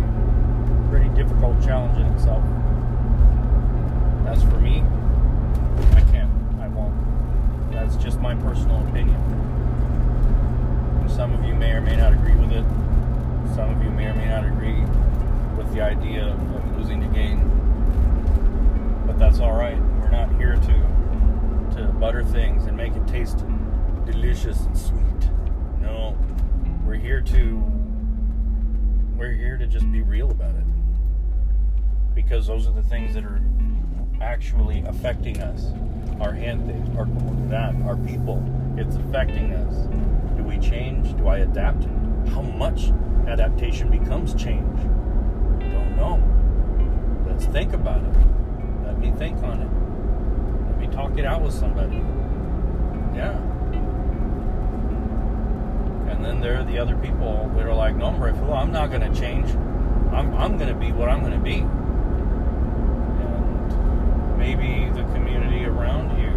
pretty 0.90 1.08
difficult 1.11 1.62
challenge 1.62 1.99
in 1.99 2.06
itself. 2.12 2.42
As 4.26 4.42
for 4.42 4.58
me, 4.58 4.82
I 5.92 6.00
can't. 6.11 6.30
I 6.61 6.68
won't. 6.68 6.94
That's 7.70 7.96
just 7.96 8.20
my 8.20 8.34
personal 8.34 8.87
opinion. 8.88 9.20
Some 11.08 11.32
of 11.32 11.44
you 11.44 11.54
may 11.54 11.73
or 11.73 11.80
may 11.80 11.96
not 11.96 12.12
agree 12.12 12.34
with 12.34 12.50
it. 12.50 12.64
Some 13.54 13.70
of 13.70 13.82
you 13.84 13.90
may 13.90 14.06
or 14.06 14.14
may 14.14 14.26
not 14.26 14.44
agree 14.44 14.80
with 15.56 15.73
the 15.73 15.80
idea 15.80 16.26
of 16.28 16.76
losing 16.76 17.00
to 17.00 17.06
gain. 17.08 17.38
But 19.06 19.18
that's 19.18 19.38
all 19.38 19.52
right. 19.52 19.78
We're 20.00 20.11
not 20.11 20.34
here 20.37 20.56
to 20.56 20.93
butter 22.04 22.23
things 22.23 22.66
and 22.66 22.76
make 22.76 22.94
it 22.94 23.08
taste 23.08 23.46
delicious 24.04 24.61
and 24.66 24.76
sweet. 24.76 25.30
No. 25.80 26.14
We're 26.84 26.96
here 26.96 27.23
to 27.23 27.64
we're 29.16 29.32
here 29.32 29.56
to 29.56 29.66
just 29.66 29.90
be 29.90 30.02
real 30.02 30.30
about 30.30 30.54
it. 30.54 30.64
Because 32.14 32.46
those 32.46 32.66
are 32.66 32.73
the 32.73 32.82
things 32.82 33.14
that 33.14 33.25
are 33.25 33.40
actually 34.20 34.84
affecting 34.87 35.40
us. 35.40 35.73
Our 36.20 36.34
hand 36.34 36.68
our 36.99 37.06
that, 37.49 37.75
our 37.87 37.96
people. 37.96 38.44
It's 38.76 38.96
affecting 38.96 39.54
us. 39.54 39.87
Do 40.37 40.42
we 40.42 40.58
change? 40.58 41.16
Do 41.16 41.28
I 41.28 41.38
adapt? 41.38 41.87
How 42.34 42.42
much 42.42 42.90
adaptation 43.26 43.90
becomes 43.90 44.34
change? 44.34 44.76
Don't 45.58 45.96
know. 45.96 47.25
Let's 47.26 47.46
think 47.46 47.73
about 47.73 48.04
it. 48.04 48.14
Let 48.84 48.99
me 48.99 49.11
think 49.12 49.42
on 49.42 49.62
it. 49.62 49.84
Talk 50.94 51.18
it 51.18 51.24
out 51.24 51.42
with 51.42 51.52
somebody. 51.52 51.96
Yeah. 53.16 53.36
And 56.08 56.24
then 56.24 56.40
there 56.40 56.60
are 56.60 56.62
the 56.62 56.78
other 56.78 56.94
people 56.96 57.50
that 57.56 57.66
are 57.66 57.74
like, 57.74 57.96
no, 57.96 58.06
I'm 58.06 58.70
not 58.70 58.90
going 58.90 59.00
to 59.00 59.12
change. 59.20 59.50
I'm, 60.12 60.32
I'm 60.36 60.56
going 60.56 60.68
to 60.68 60.74
be 60.74 60.92
what 60.92 61.08
I'm 61.08 61.18
going 61.18 61.32
to 61.32 61.38
be. 61.38 61.56
And 63.22 64.38
maybe 64.38 64.88
the 64.94 65.02
community 65.12 65.64
around 65.64 66.16
you 66.16 66.30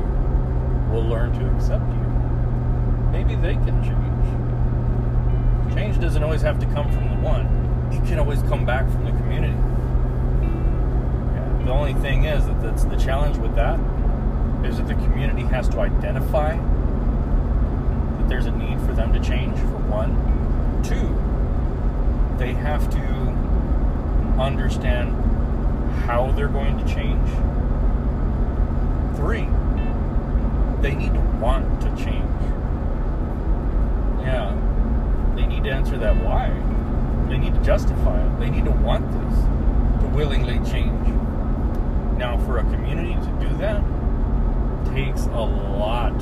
will 0.91 1.07
learn 1.07 1.33
to 1.33 1.55
accept 1.55 1.87
you. 1.87 2.03
Maybe 3.11 3.35
they 3.35 3.53
can 3.53 3.83
change. 3.83 5.75
Change 5.75 5.99
doesn't 5.99 6.23
always 6.23 6.41
have 6.41 6.57
to 6.61 6.65
come 6.73 6.91
from 6.91 7.09
the 7.09 7.17
one. 7.17 7.45
It 7.91 8.03
can 8.07 8.17
always 8.17 8.41
come 8.43 8.65
back 8.65 8.89
from 8.89 9.05
the 9.05 9.11
community. 9.11 9.53
Yeah. 11.33 11.65
The 11.65 11.71
only 11.71 11.93
thing 11.93 12.25
is 12.25 12.43
that 12.47 12.59
that's 12.59 12.85
the 12.85 12.97
challenge 12.97 13.37
with 13.37 13.53
that 13.55 13.79
is 14.63 14.77
that 14.77 14.87
the 14.87 14.95
community 14.95 15.43
has 15.43 15.67
to 15.69 15.79
identify 15.79 16.55
that 18.17 18.27
there's 18.27 18.45
a 18.45 18.51
need 18.51 18.79
for 18.81 18.93
them 18.93 19.13
to 19.13 19.19
change, 19.19 19.57
for 19.59 19.77
one. 19.89 20.15
Two, 20.83 21.15
they 22.37 22.53
have 22.53 22.89
to 22.91 22.99
understand 24.41 25.13
how 26.05 26.31
they're 26.31 26.47
going 26.47 26.77
to 26.77 26.85
change. 26.93 27.27
Three, 29.15 29.47
they 30.81 30.95
need 30.95 31.13
to 31.13 31.19
want 31.39 31.81
to 31.81 31.89
change. 31.95 32.23
Yeah. 34.21 34.55
They 35.35 35.45
need 35.45 35.63
to 35.63 35.71
answer 35.71 35.97
that 35.97 36.15
why. 36.23 36.49
They 37.29 37.37
need 37.37 37.53
to 37.55 37.61
justify 37.61 38.25
it. 38.25 38.39
They 38.39 38.49
need 38.49 38.65
to 38.65 38.71
want 38.71 39.11
this 39.11 40.01
to 40.01 40.07
willingly 40.15 40.59
change. 40.69 41.07
Now, 42.17 42.37
for 42.45 42.59
a 42.59 42.63
community 42.63 43.13
to 43.13 43.47
do 43.47 43.57
that, 43.57 43.83
takes 44.93 45.25
a 45.25 45.41
lot. 45.41 46.17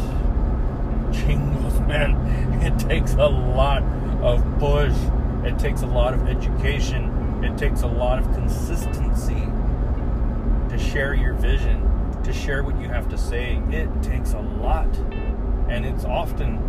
Jingles, 1.12 1.80
man. 1.88 2.15
It 2.62 2.78
takes 2.80 3.13
a 3.13 3.28
lot 3.28 3.84
of 4.21 4.43
push. 4.60 4.95
It 5.43 5.60
takes 5.60 5.82
a 5.82 5.88
lot 5.88 6.13
of 6.13 6.28
education. 6.28 7.43
It 7.43 7.58
takes 7.58 7.84
a 7.84 7.88
lot 7.88 8.19
of 8.19 8.25
consistency 8.34 9.47
to 10.69 10.78
share 10.80 11.13
your 11.13 11.34
vision, 11.34 11.82
to 12.23 12.34
share 12.34 12.63
what 12.63 12.80
you 12.82 12.88
have 12.89 13.08
to 13.10 13.17
say. 13.17 13.62
It 13.69 13.89
takes 14.01 14.34
a 14.34 14.39
lot. 14.39 14.93
And 15.69 15.86
it's 15.86 16.06
often, 16.06 16.60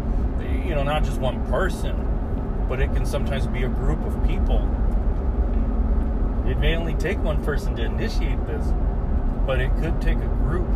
you 0.67 0.75
know, 0.75 0.83
not 0.83 1.05
just 1.05 1.19
one 1.21 1.45
person, 1.47 1.97
but 2.69 2.81
it 2.81 2.93
can 2.93 3.07
sometimes 3.07 3.47
be 3.47 3.63
a 3.63 3.69
group 3.69 4.05
of 4.05 4.27
people. 4.27 4.59
It 6.47 6.59
may 6.59 6.77
only 6.77 6.95
take 6.95 7.19
one 7.23 7.43
person 7.45 7.75
to 7.77 7.85
initiate 7.85 8.45
this, 8.47 8.67
but 9.47 9.61
it 9.61 9.71
could 9.81 10.01
take 10.01 10.19
a 10.19 10.29
group 10.45 10.67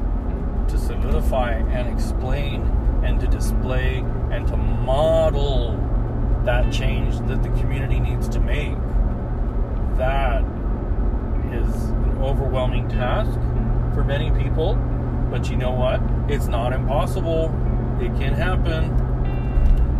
to 0.70 0.78
solidify 0.78 1.52
and 1.54 1.88
explain 1.88 2.62
and 3.04 3.18
to 3.20 3.26
display 3.26 4.04
and 4.30 4.46
to 4.46 4.56
model 4.56 5.76
that 6.44 6.72
change 6.72 7.18
that 7.26 7.42
the 7.42 7.48
community 7.60 7.98
needs 7.98 8.28
to 8.28 8.40
make. 8.40 8.76
That 9.96 10.42
is 11.52 11.90
an 11.90 12.18
overwhelming 12.22 12.88
task 12.88 13.38
for 13.94 14.04
many 14.04 14.30
people, 14.42 14.76
but 15.30 15.50
you 15.50 15.56
know 15.56 15.72
what? 15.72 16.00
It's 16.30 16.46
not 16.46 16.72
impossible. 16.72 17.46
It 18.00 18.14
can 18.16 18.32
happen. 18.32 18.90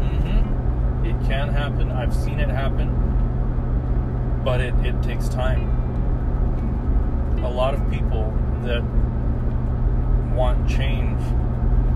Mm-hmm. 0.00 1.04
It 1.04 1.26
can 1.26 1.48
happen. 1.48 1.90
I've 1.90 2.14
seen 2.14 2.38
it 2.38 2.48
happen, 2.48 2.88
but 4.44 4.60
it, 4.60 4.74
it 4.84 5.02
takes 5.02 5.28
time. 5.28 5.78
A 7.44 7.50
lot 7.50 7.74
of 7.74 7.90
people 7.90 8.32
that 8.62 8.82
want 10.32 10.68
change 10.68 11.20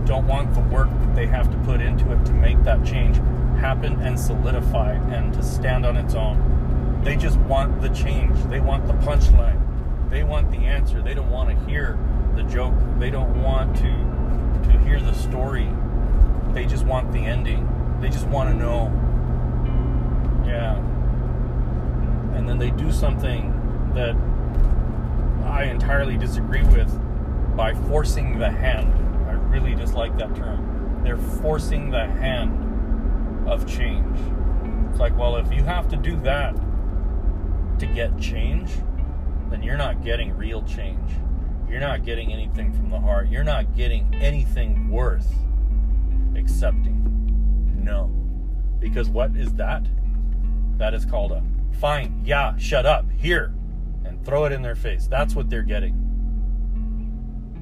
don't 0.06 0.26
want 0.26 0.52
the 0.52 0.60
work 0.60 0.88
that 0.90 1.14
they 1.14 1.26
have 1.26 1.50
to 1.50 1.56
put 1.58 1.80
into 1.80 2.12
it 2.12 2.24
to 2.26 2.32
make 2.32 2.62
that 2.64 2.84
change 2.84 3.16
happen 3.58 4.00
and 4.02 4.18
solidify 4.18 4.92
and 5.14 5.32
to 5.32 5.42
stand 5.42 5.86
on 5.86 5.96
its 5.96 6.14
own. 6.14 7.00
They 7.02 7.16
just 7.16 7.38
want 7.40 7.80
the 7.80 7.88
change. 7.88 8.36
They 8.50 8.60
want 8.60 8.86
the 8.86 8.92
punchline. 8.94 9.60
They 10.10 10.22
want 10.22 10.50
the 10.50 10.58
answer. 10.58 11.00
They 11.00 11.14
don't 11.14 11.30
want 11.30 11.50
to 11.50 11.66
hear 11.66 11.98
the 12.36 12.42
joke. 12.42 12.74
They 12.98 13.10
don't 13.10 13.42
want 13.42 13.76
to 13.76 14.14
to 14.70 14.78
hear 14.80 15.00
the 15.00 15.14
story. 15.14 15.68
They 16.52 16.66
just 16.66 16.84
want 16.84 17.12
the 17.12 17.20
ending. 17.20 17.68
They 18.00 18.08
just 18.08 18.26
want 18.28 18.50
to 18.50 18.56
know. 18.56 18.92
Yeah. 20.46 20.76
And 22.36 22.48
then 22.48 22.58
they 22.58 22.70
do 22.70 22.92
something 22.92 23.52
that 23.94 24.14
I 25.46 25.64
entirely 25.64 26.16
disagree 26.16 26.62
with 26.62 26.90
by 27.56 27.74
forcing 27.88 28.38
the 28.38 28.50
hand. 28.50 28.92
I 29.28 29.32
really 29.32 29.74
dislike 29.74 30.16
that 30.18 30.34
term. 30.34 31.00
They're 31.04 31.16
forcing 31.16 31.90
the 31.90 32.06
hand 32.06 33.48
of 33.48 33.66
change. 33.66 34.18
It's 34.90 34.98
like, 34.98 35.16
well, 35.16 35.36
if 35.36 35.52
you 35.52 35.62
have 35.62 35.88
to 35.88 35.96
do 35.96 36.16
that 36.20 36.54
to 37.78 37.86
get 37.86 38.18
change, 38.18 38.70
then 39.50 39.62
you're 39.62 39.76
not 39.76 40.02
getting 40.02 40.36
real 40.36 40.62
change. 40.62 41.10
You're 41.68 41.80
not 41.80 42.04
getting 42.04 42.32
anything 42.32 42.72
from 42.72 42.90
the 42.90 42.98
heart. 42.98 43.28
You're 43.28 43.44
not 43.44 43.74
getting 43.76 44.14
anything 44.14 44.90
worth 44.90 45.32
accepting. 46.36 47.02
No. 47.82 48.06
Because 48.80 49.08
what 49.08 49.36
is 49.36 49.52
that? 49.54 49.86
That 50.78 50.94
is 50.94 51.04
called 51.04 51.32
a 51.32 51.42
fine, 51.78 52.22
yeah, 52.24 52.56
shut 52.56 52.86
up, 52.86 53.04
here, 53.16 53.52
and 54.04 54.24
throw 54.24 54.44
it 54.44 54.52
in 54.52 54.62
their 54.62 54.74
face. 54.74 55.06
That's 55.06 55.34
what 55.34 55.50
they're 55.50 55.62
getting 55.62 56.03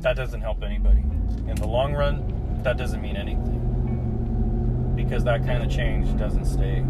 that 0.02 0.16
doesn't 0.16 0.40
help 0.40 0.62
anybody. 0.64 1.04
In 1.46 1.54
the 1.54 1.66
long 1.66 1.94
run, 1.94 2.60
that 2.64 2.76
doesn't 2.76 3.00
mean 3.00 3.16
anything. 3.16 4.92
Because 4.96 5.24
that 5.24 5.46
kind 5.46 5.62
of 5.62 5.70
change 5.70 6.18
doesn't 6.18 6.44
stay. 6.44 6.84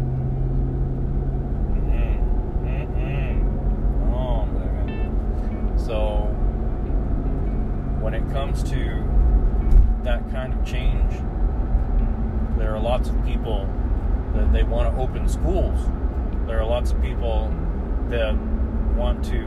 Mm-mm. 2.65 4.13
Oh, 4.13 4.45
man. 4.47 5.77
So, 5.77 6.27
when 8.01 8.15
it 8.15 8.27
comes 8.31 8.63
to 8.63 9.07
that 10.03 10.29
kind 10.31 10.53
of 10.53 10.65
change, 10.65 11.13
there 12.57 12.75
are 12.75 12.79
lots 12.79 13.09
of 13.09 13.25
people 13.25 13.69
that 14.33 14.51
they 14.51 14.63
want 14.63 14.91
to 14.93 15.01
open 15.01 15.29
schools. 15.29 15.87
There 16.47 16.59
are 16.59 16.65
lots 16.65 16.91
of 16.91 17.01
people 17.01 17.53
that 18.09 18.35
want 18.95 19.23
to 19.25 19.45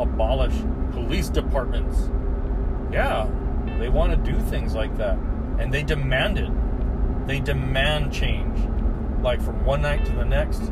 abolish 0.00 0.54
police 0.92 1.28
departments 1.28 2.08
yeah, 2.92 3.28
they 3.78 3.88
want 3.88 4.12
to 4.12 4.32
do 4.32 4.38
things 4.40 4.74
like 4.74 4.96
that. 4.98 5.18
And 5.58 5.72
they 5.72 5.82
demand 5.82 6.38
it. 6.38 6.50
They 7.26 7.40
demand 7.40 8.12
change. 8.12 8.58
Like 9.22 9.40
from 9.40 9.64
one 9.64 9.82
night 9.82 10.04
to 10.06 10.12
the 10.12 10.24
next, 10.24 10.70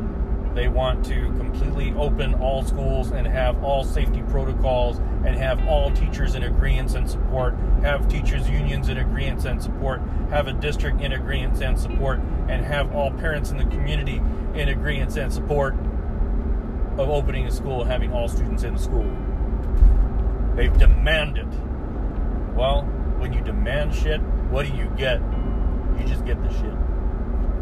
they 0.53 0.69
want 0.69 1.03
to 1.05 1.25
completely 1.37 1.93
open 1.97 2.33
all 2.35 2.63
schools 2.63 3.11
and 3.11 3.27
have 3.27 3.61
all 3.61 3.83
safety 3.83 4.23
protocols 4.29 4.99
and 5.25 5.35
have 5.35 5.67
all 5.67 5.91
teachers 5.91 6.33
in 6.33 6.43
agreement 6.43 6.95
and 6.95 7.09
support, 7.09 7.55
have 7.81 8.07
teachers' 8.07 8.49
unions 8.49 8.87
in 8.87 8.97
agreement 8.97 9.43
and 9.45 9.61
support, 9.61 10.01
have 10.29 10.47
a 10.47 10.53
district 10.53 11.01
in 11.01 11.11
agreement 11.11 11.61
and 11.61 11.77
support, 11.77 12.19
and 12.47 12.63
have 12.63 12.95
all 12.95 13.11
parents 13.11 13.51
in 13.51 13.57
the 13.57 13.65
community 13.65 14.21
in 14.53 14.69
agreement 14.69 15.17
and 15.17 15.33
support 15.33 15.73
of 16.97 17.09
opening 17.09 17.45
a 17.45 17.51
school 17.51 17.83
having 17.83 18.13
all 18.13 18.29
students 18.29 18.63
in 18.63 18.75
the 18.75 18.79
school. 18.79 19.11
They've 20.55 20.77
demanded 20.77 21.51
well, 22.55 22.83
when 23.17 23.33
you 23.33 23.41
demand 23.41 23.93
shit, 23.93 24.21
what 24.49 24.65
do 24.65 24.73
you 24.73 24.89
get? 24.97 25.19
You 25.99 26.05
just 26.05 26.25
get 26.25 26.41
the 26.41 26.49
shit. 26.53 26.73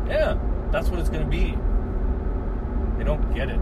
Yeah, 0.08 0.38
that's 0.71 0.89
what 0.89 0.99
it's 0.99 1.10
going 1.10 1.23
to 1.23 1.29
be. 1.29 1.58
They 2.97 3.03
don't 3.03 3.34
get 3.34 3.49
it. 3.49 3.60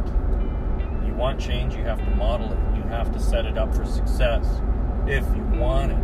You 1.06 1.14
want 1.14 1.40
change, 1.40 1.76
you 1.76 1.84
have 1.84 2.00
to 2.00 2.10
model 2.12 2.52
it. 2.52 2.60
You 2.76 2.84
have 2.84 3.12
to 3.14 3.20
set 3.20 3.46
it 3.46 3.58
up 3.58 3.74
for 3.74 3.86
success. 3.86 4.46
If 5.08 5.26
you 5.36 5.44
want 5.60 5.92
it 5.92 6.02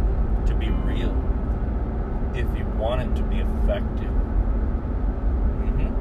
to 0.48 0.56
be 0.56 0.70
real, 0.70 1.16
if 2.34 2.48
you 2.58 2.66
want 2.78 3.02
it 3.02 3.16
to 3.16 3.24
be 3.24 3.40
effective. 3.40 4.14
Mm-hmm. 5.66 5.92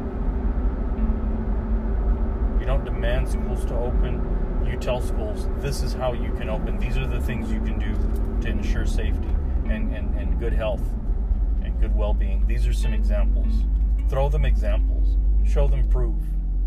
You 2.60 2.66
don't 2.66 2.84
demand 2.84 3.28
schools 3.28 3.64
to 3.66 3.74
open. 3.74 4.20
You 4.68 4.76
tell 4.76 5.00
schools 5.00 5.48
this 5.59 5.83
is 5.83 5.92
how 5.92 6.12
you 6.12 6.33
can 6.33 6.48
open. 6.50 6.79
These 6.79 6.98
are 6.98 7.07
the 7.07 7.20
things 7.20 7.50
you 7.50 7.61
can 7.61 7.79
do 7.79 8.42
to 8.42 8.48
ensure 8.48 8.85
safety 8.85 9.29
and, 9.68 9.94
and, 9.94 10.14
and 10.16 10.38
good 10.38 10.52
health 10.52 10.83
and 11.62 11.79
good 11.81 11.94
well 11.94 12.12
being. 12.12 12.46
These 12.46 12.66
are 12.66 12.72
some 12.72 12.92
examples. 12.92 13.64
Throw 14.09 14.29
them 14.29 14.44
examples, 14.44 15.16
show 15.44 15.68
them 15.68 15.88
proof, 15.88 16.16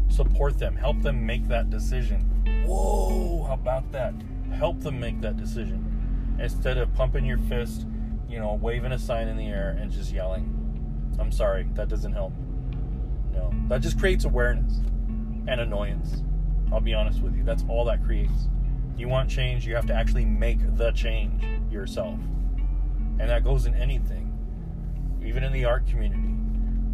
support 0.07 0.57
them, 0.57 0.75
help 0.75 1.01
them 1.01 1.25
make 1.25 1.47
that 1.47 1.69
decision. 1.69 2.21
Whoa, 2.65 3.43
how 3.43 3.53
about 3.53 3.91
that? 3.91 4.13
Help 4.53 4.79
them 4.81 4.99
make 4.99 5.21
that 5.21 5.37
decision 5.37 6.37
instead 6.39 6.77
of 6.77 6.93
pumping 6.93 7.25
your 7.25 7.37
fist, 7.37 7.85
you 8.29 8.39
know, 8.39 8.53
waving 8.53 8.91
a 8.91 8.99
sign 8.99 9.27
in 9.27 9.37
the 9.37 9.47
air 9.47 9.77
and 9.79 9.91
just 9.91 10.11
yelling. 10.11 10.55
I'm 11.19 11.31
sorry, 11.31 11.67
that 11.73 11.89
doesn't 11.89 12.13
help. 12.13 12.33
No, 13.33 13.53
that 13.67 13.81
just 13.81 13.99
creates 13.99 14.25
awareness 14.25 14.77
and 15.47 15.61
annoyance. 15.61 16.23
I'll 16.71 16.79
be 16.79 16.93
honest 16.93 17.21
with 17.21 17.35
you. 17.35 17.43
That's 17.43 17.63
all 17.67 17.85
that 17.85 18.03
creates. 18.03 18.47
You 18.97 19.07
want 19.07 19.29
change, 19.29 19.65
you 19.65 19.75
have 19.75 19.85
to 19.87 19.93
actually 19.93 20.25
make 20.25 20.59
the 20.77 20.91
change 20.91 21.43
yourself. 21.71 22.19
And 23.19 23.29
that 23.29 23.43
goes 23.43 23.65
in 23.65 23.73
anything, 23.75 24.31
even 25.23 25.43
in 25.43 25.51
the 25.51 25.65
art 25.65 25.87
community. 25.87 26.35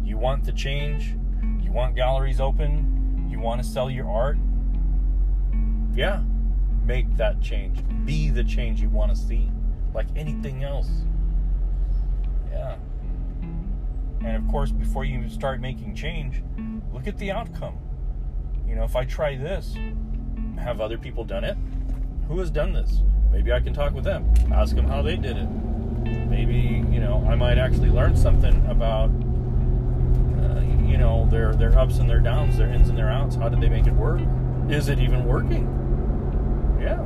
You 0.04 0.16
want 0.16 0.44
the 0.44 0.52
change, 0.52 1.16
you 1.60 1.72
want 1.72 1.96
galleries 1.96 2.40
open, 2.40 3.26
you 3.28 3.40
want 3.40 3.62
to 3.62 3.68
sell 3.68 3.90
your 3.90 4.08
art. 4.08 4.38
Yeah, 5.94 6.22
make 6.84 7.16
that 7.16 7.40
change. 7.40 7.82
Be 8.04 8.30
the 8.30 8.44
change 8.44 8.80
you 8.80 8.88
want 8.88 9.10
to 9.10 9.16
see, 9.16 9.50
like 9.92 10.06
anything 10.14 10.62
else. 10.62 10.90
Yeah. 12.50 12.76
And 14.20 14.36
of 14.36 14.48
course, 14.48 14.70
before 14.70 15.04
you 15.04 15.28
start 15.28 15.60
making 15.60 15.94
change, 15.94 16.42
look 16.92 17.06
at 17.06 17.18
the 17.18 17.30
outcome. 17.32 17.78
You 18.68 18.74
know, 18.74 18.84
if 18.84 18.96
I 18.96 19.04
try 19.04 19.36
this, 19.36 19.74
have 20.58 20.80
other 20.80 20.98
people 20.98 21.24
done 21.24 21.44
it? 21.44 21.56
Who 22.28 22.38
has 22.40 22.50
done 22.50 22.72
this? 22.72 23.02
Maybe 23.30 23.52
I 23.52 23.60
can 23.60 23.72
talk 23.72 23.92
with 23.92 24.04
them, 24.04 24.32
ask 24.52 24.74
them 24.74 24.86
how 24.86 25.02
they 25.02 25.16
did 25.16 25.36
it. 25.36 25.48
Maybe, 26.28 26.84
you 26.90 27.00
know, 27.00 27.24
I 27.28 27.34
might 27.34 27.58
actually 27.58 27.90
learn 27.90 28.16
something 28.16 28.64
about, 28.66 29.10
uh, 30.40 30.60
you 30.88 30.96
know, 30.96 31.26
their, 31.30 31.54
their 31.54 31.76
ups 31.78 31.98
and 31.98 32.08
their 32.08 32.20
downs, 32.20 32.56
their 32.56 32.68
ins 32.68 32.88
and 32.88 32.96
their 32.96 33.10
outs. 33.10 33.36
How 33.36 33.48
did 33.48 33.60
they 33.60 33.68
make 33.68 33.86
it 33.86 33.94
work? 33.94 34.20
Is 34.68 34.88
it 34.88 34.98
even 34.98 35.24
working? 35.24 35.66
Yeah. 36.80 37.00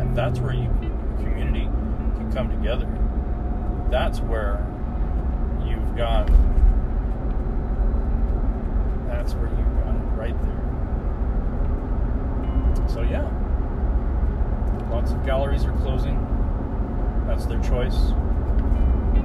And 0.00 0.16
that's 0.16 0.38
where 0.40 0.54
you 0.54 0.68
community 1.18 1.64
can 2.16 2.32
come 2.32 2.48
together. 2.50 2.88
That's 3.90 4.20
where 4.20 4.66
you've 5.64 5.96
got 5.96 6.28
that's 9.18 9.34
where 9.34 9.50
you 9.50 9.64
got 9.82 9.96
it 9.96 9.98
right 10.14 10.42
there. 10.42 10.62
So 12.88 13.02
yeah. 13.02 13.28
Lots 14.92 15.10
of 15.10 15.26
galleries 15.26 15.64
are 15.64 15.76
closing. 15.78 16.16
That's 17.26 17.44
their 17.46 17.60
choice. 17.60 18.12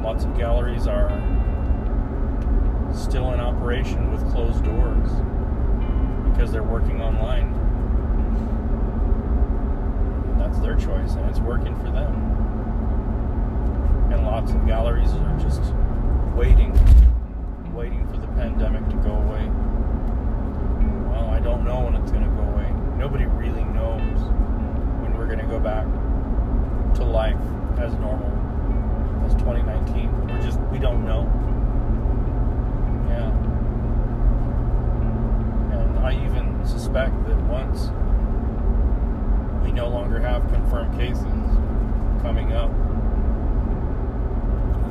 Lots 0.02 0.26
of 0.26 0.36
galleries 0.36 0.88
are 0.88 1.10
still 2.92 3.34
in 3.34 3.40
operation 3.40 4.12
with 4.12 4.28
closed 4.32 4.64
doors 4.64 5.10
because 6.32 6.52
they're 6.52 6.64
working 6.64 7.00
online. 7.00 7.54
That's 10.40 10.58
their 10.58 10.76
choice, 10.76 11.14
and 11.14 11.30
it's 11.30 11.40
working 11.40 11.76
for 11.78 11.92
them. 11.92 12.16
And 14.12 14.26
lots 14.26 14.52
of 14.52 14.66
galleries 14.66 15.14
are 15.14 15.38
just 15.40 15.62
waiting, 16.36 16.74
waiting 17.74 18.08
for 18.08 18.18
the 18.18 18.28
pandemic 18.28 18.90
to 18.90 18.96
go 18.98 19.12
away. 19.12 19.50
Don't 21.44 21.66
know 21.66 21.82
when 21.82 21.96
it's 21.96 22.12
going 22.12 22.24
to 22.24 22.30
go 22.30 22.42
away. 22.42 22.72
Nobody 22.98 23.26
really 23.26 23.66
knows 23.66 24.18
when 25.02 25.18
we're 25.18 25.26
going 25.26 25.40
to 25.40 25.46
go 25.46 25.60
back 25.60 25.86
to 26.96 27.04
life 27.04 27.36
as 27.78 27.94
normal 27.96 28.32
as 29.26 29.34
2019. 29.36 30.28
We're 30.28 30.42
just, 30.42 30.60
we 30.72 30.80
don't 30.80 31.06
know. 31.06 31.30
Yeah. 33.10 33.30
And 35.78 36.00
I 36.00 36.14
even 36.26 36.66
suspect 36.66 37.14
that 37.28 37.38
once 37.44 37.90
we 39.64 39.74
no 39.74 39.90
longer 39.90 40.20
have 40.20 40.48
confirmed 40.50 40.98
cases 40.98 41.24
coming 42.22 42.54
up, 42.54 42.72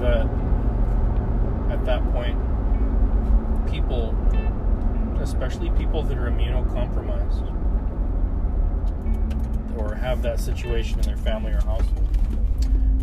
that 0.01 0.27
at 1.73 1.85
that 1.87 2.03
point, 2.13 2.39
people, 3.71 4.15
especially 5.23 5.71
people 5.71 6.03
that 6.03 6.19
are 6.19 6.31
immunocompromised 6.31 7.49
or 9.79 9.95
have 9.95 10.21
that 10.23 10.39
situation 10.41 10.99
in 10.99 11.07
their 11.07 11.17
family 11.17 11.53
or 11.53 11.61
household, 11.63 12.09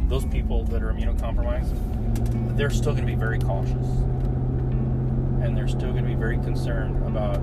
those 0.07 0.25
people 0.25 0.63
that 0.65 0.83
are 0.83 0.91
immunocompromised, 0.93 2.57
they're 2.57 2.69
still 2.69 2.93
going 2.93 3.05
to 3.05 3.11
be 3.11 3.15
very 3.15 3.39
cautious. 3.39 3.87
And 5.41 5.55
they're 5.55 5.67
still 5.67 5.91
going 5.91 6.03
to 6.03 6.09
be 6.09 6.15
very 6.15 6.37
concerned 6.37 7.01
about 7.07 7.39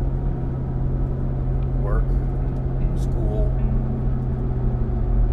work, 1.83 2.05
school, 3.01 3.51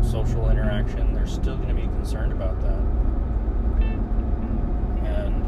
social 0.01 0.49
interaction. 0.49 1.13
They're 1.13 1.27
still 1.27 1.57
going 1.57 1.69
to 1.69 1.73
be 1.75 1.81
concerned 1.81 2.31
about 2.31 2.61
that. 2.61 2.79
And, 5.05 5.43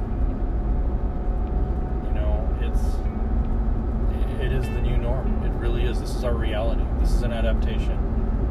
you 2.08 2.13
know, 2.13 2.47
it's, 2.62 2.81
it 4.41 4.51
is 4.51 4.65
the 4.65 4.81
new 4.81 4.97
norm. 4.97 5.43
It 5.43 5.51
really 5.51 5.84
is. 5.84 5.94
This 6.05 6.17
is 6.17 6.23
our 6.23 6.35
reality. 6.35 6.83
This 6.99 7.11
is 7.13 7.23
an 7.23 7.33
adaptation 7.33 7.97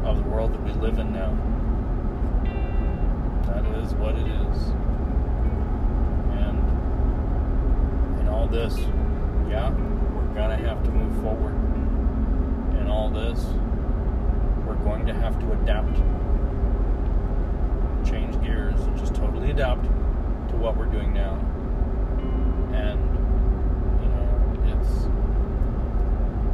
of 0.03 0.17
the 0.17 0.23
world 0.23 0.51
that 0.51 0.61
we 0.61 0.73
live 0.73 0.99
in 0.99 1.13
now. 1.13 1.31
That 3.47 3.65
is 3.77 3.93
what 3.93 4.15
it 4.15 4.27
is. 4.27 4.57
And 6.35 6.59
in 8.19 8.27
all 8.27 8.49
this, 8.49 8.77
yeah, 9.49 9.69
we're 9.69 10.35
gonna 10.35 10.57
have 10.57 10.83
to 10.83 10.91
move 10.91 11.15
forward. 11.23 11.53
In 12.77 12.89
all 12.89 13.09
this, 13.09 13.45
we're 14.67 14.75
going 14.83 15.05
to 15.05 15.13
have 15.13 15.39
to 15.39 15.53
adapt, 15.53 15.95
change 18.05 18.37
gears, 18.43 18.81
and 18.81 18.97
just 18.97 19.15
totally 19.15 19.51
adapt 19.51 19.85
to 19.85 20.57
what 20.57 20.75
we're 20.75 20.87
doing 20.87 21.13
now. 21.13 21.35
And 22.73 22.99
you 24.01 24.09
know, 24.09 24.77
it's 24.77 25.07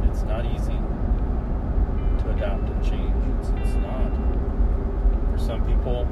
it's 0.08 0.22
not 0.22 0.46
easy 0.46 0.70
to 0.70 0.91
adapt 2.42 2.68
and 2.68 2.84
change. 2.84 3.14
It's, 3.38 3.48
it's 3.50 3.76
not. 3.76 4.10
For 5.30 5.38
some 5.38 5.64
people, 5.66 6.06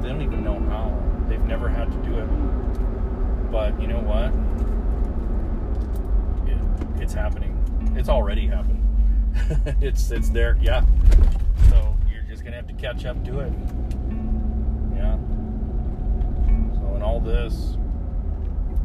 they 0.00 0.08
don't 0.08 0.22
even 0.22 0.42
know 0.42 0.58
how. 0.68 0.98
They've 1.28 1.42
never 1.44 1.68
had 1.68 1.90
to 1.90 1.98
do 1.98 2.18
it. 2.18 3.50
But 3.50 3.80
you 3.80 3.86
know 3.86 4.00
what? 4.00 4.32
It, 6.50 7.02
it's 7.02 7.14
happening. 7.14 7.56
It's 7.96 8.08
already 8.08 8.46
happened. 8.46 8.80
it's 9.80 10.10
it's 10.10 10.30
there. 10.30 10.58
Yeah. 10.60 10.84
So 11.70 11.96
you're 12.12 12.22
just 12.22 12.44
gonna 12.44 12.56
have 12.56 12.66
to 12.66 12.74
catch 12.74 13.04
up 13.04 13.24
to 13.24 13.40
it. 13.40 13.52
Yeah. 14.94 15.16
So 16.74 16.96
in 16.96 17.02
all 17.02 17.20
this, 17.20 17.76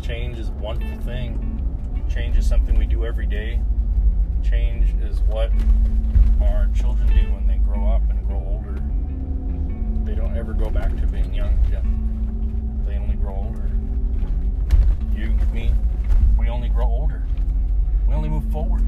change 0.02 0.38
is 0.38 0.52
wonderful 0.52 1.00
thing. 1.00 1.54
Change 2.10 2.38
is 2.38 2.48
something 2.48 2.78
we 2.78 2.86
do 2.86 3.06
every 3.06 3.26
day. 3.26 3.62
Change 4.44 4.94
is 5.02 5.20
what 5.22 5.52
our 6.42 6.70
children 6.74 7.08
do 7.08 7.34
when 7.34 7.48
they 7.48 7.58
grow 7.58 7.88
up 7.88 8.02
and 8.10 8.26
grow 8.28 8.38
older. 8.38 8.82
They 10.04 10.16
don't 10.16 10.38
ever 10.38 10.54
go 10.54 10.70
back 10.70 10.96
to 10.98 11.08
being 11.08 11.34
young 11.34 11.58
again. 11.68 12.84
They 12.88 12.98
only 12.98 13.16
grow 13.16 13.36
older. 13.36 13.70
You, 15.14 15.36
me, 15.52 15.74
we 16.38 16.50
only 16.50 16.70
grow 16.70 16.86
older. 16.86 17.26
We 18.08 18.14
only 18.14 18.30
move 18.30 18.50
forward. 18.52 18.88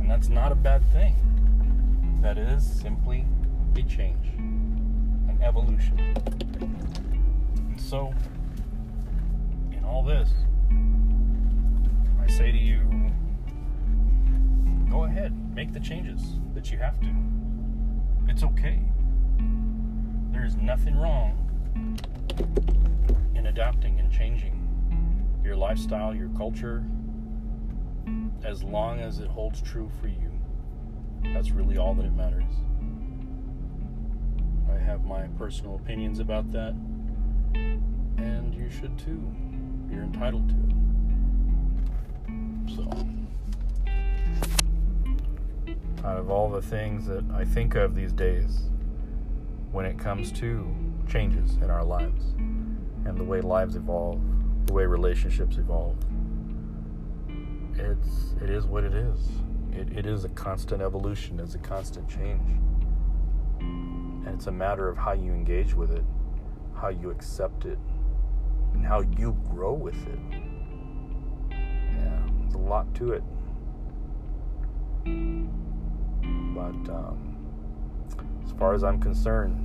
And 0.00 0.08
that's 0.08 0.28
not 0.28 0.52
a 0.52 0.54
bad 0.54 0.82
thing. 0.92 1.16
That 2.22 2.38
is 2.38 2.64
simply 2.64 3.26
a 3.76 3.82
change, 3.82 4.26
an 4.36 5.38
evolution. 5.42 5.98
And 7.56 7.80
so, 7.80 8.12
in 9.72 9.84
all 9.84 10.02
this, 10.02 10.30
I 12.20 12.30
say 12.30 12.52
to 12.52 12.58
you, 12.58 12.80
go 14.90 15.04
ahead, 15.04 15.32
make 15.54 15.72
the 15.72 15.80
changes 15.80 16.38
that 16.54 16.70
you 16.70 16.78
have 16.78 17.00
to. 17.00 17.14
It's 18.28 18.42
okay. 18.42 18.80
There's 20.30 20.56
nothing 20.56 20.96
wrong 20.96 21.34
in 23.34 23.46
adapting 23.46 23.98
and 23.98 24.10
changing 24.10 24.54
your 25.44 25.56
lifestyle, 25.56 26.14
your 26.14 26.28
culture, 26.30 26.84
as 28.44 28.62
long 28.62 29.00
as 29.00 29.18
it 29.18 29.28
holds 29.28 29.60
true 29.60 29.90
for 30.00 30.08
you. 30.08 30.30
That's 31.32 31.50
really 31.50 31.76
all 31.78 31.94
that 31.94 32.04
it 32.04 32.14
matters. 32.14 32.52
I 34.70 34.78
have 34.78 35.04
my 35.04 35.26
personal 35.38 35.74
opinions 35.76 36.20
about 36.20 36.50
that, 36.52 36.74
and 37.54 38.54
you 38.54 38.70
should 38.70 38.96
too. 38.98 39.22
You're 39.90 40.04
entitled 40.04 40.48
to 40.50 40.54
it. 40.54 40.74
So, 42.76 43.08
out 46.04 46.16
of 46.16 46.30
all 46.30 46.48
the 46.48 46.62
things 46.62 47.06
that 47.06 47.24
I 47.32 47.44
think 47.44 47.74
of 47.74 47.94
these 47.94 48.12
days, 48.12 48.70
when 49.72 49.84
it 49.84 49.98
comes 49.98 50.32
to 50.32 50.66
changes 51.10 51.56
in 51.56 51.70
our 51.70 51.84
lives 51.84 52.24
and 53.04 53.16
the 53.16 53.24
way 53.24 53.40
lives 53.40 53.76
evolve, 53.76 54.20
the 54.66 54.72
way 54.72 54.84
relationships 54.86 55.56
evolve, 55.58 55.96
it's 57.74 58.34
it 58.42 58.50
is 58.50 58.66
what 58.66 58.84
it 58.84 58.94
is. 58.94 59.18
It, 59.72 59.96
it 59.96 60.06
is 60.06 60.24
a 60.24 60.28
constant 60.30 60.82
evolution. 60.82 61.38
It's 61.40 61.54
a 61.54 61.58
constant 61.58 62.08
change, 62.08 62.48
and 63.60 64.26
it's 64.28 64.46
a 64.46 64.52
matter 64.52 64.88
of 64.88 64.96
how 64.96 65.12
you 65.12 65.32
engage 65.32 65.74
with 65.74 65.90
it, 65.90 66.04
how 66.74 66.88
you 66.88 67.10
accept 67.10 67.64
it, 67.64 67.78
and 68.72 68.84
how 68.84 69.00
you 69.00 69.36
grow 69.50 69.72
with 69.72 70.06
it. 70.06 70.18
Yeah, 71.50 72.20
there's 72.40 72.54
a 72.54 72.58
lot 72.58 72.92
to 72.96 73.12
it, 73.12 73.22
but 76.58 76.92
um, 76.92 77.36
as 78.44 78.52
far 78.52 78.74
as 78.74 78.82
I'm 78.82 79.00
concerned, 79.00 79.56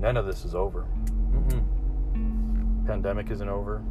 none 0.00 0.16
of 0.16 0.26
this 0.26 0.44
is 0.44 0.54
over. 0.54 0.86
Mm-mm. 1.32 2.86
Pandemic 2.86 3.30
isn't 3.30 3.48
over. 3.48 3.82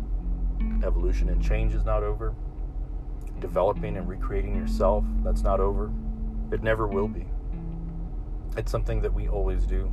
Evolution 0.83 1.29
and 1.29 1.41
change 1.41 1.73
is 1.73 1.85
not 1.85 2.03
over 2.03 2.35
developing 3.39 3.97
and 3.97 4.07
recreating 4.07 4.55
yourself, 4.55 5.03
that's 5.23 5.41
not 5.41 5.59
over. 5.59 5.91
It 6.51 6.63
never 6.63 6.87
will 6.87 7.07
be. 7.07 7.25
It's 8.55 8.71
something 8.71 9.01
that 9.01 9.13
we 9.13 9.27
always 9.27 9.65
do, 9.65 9.91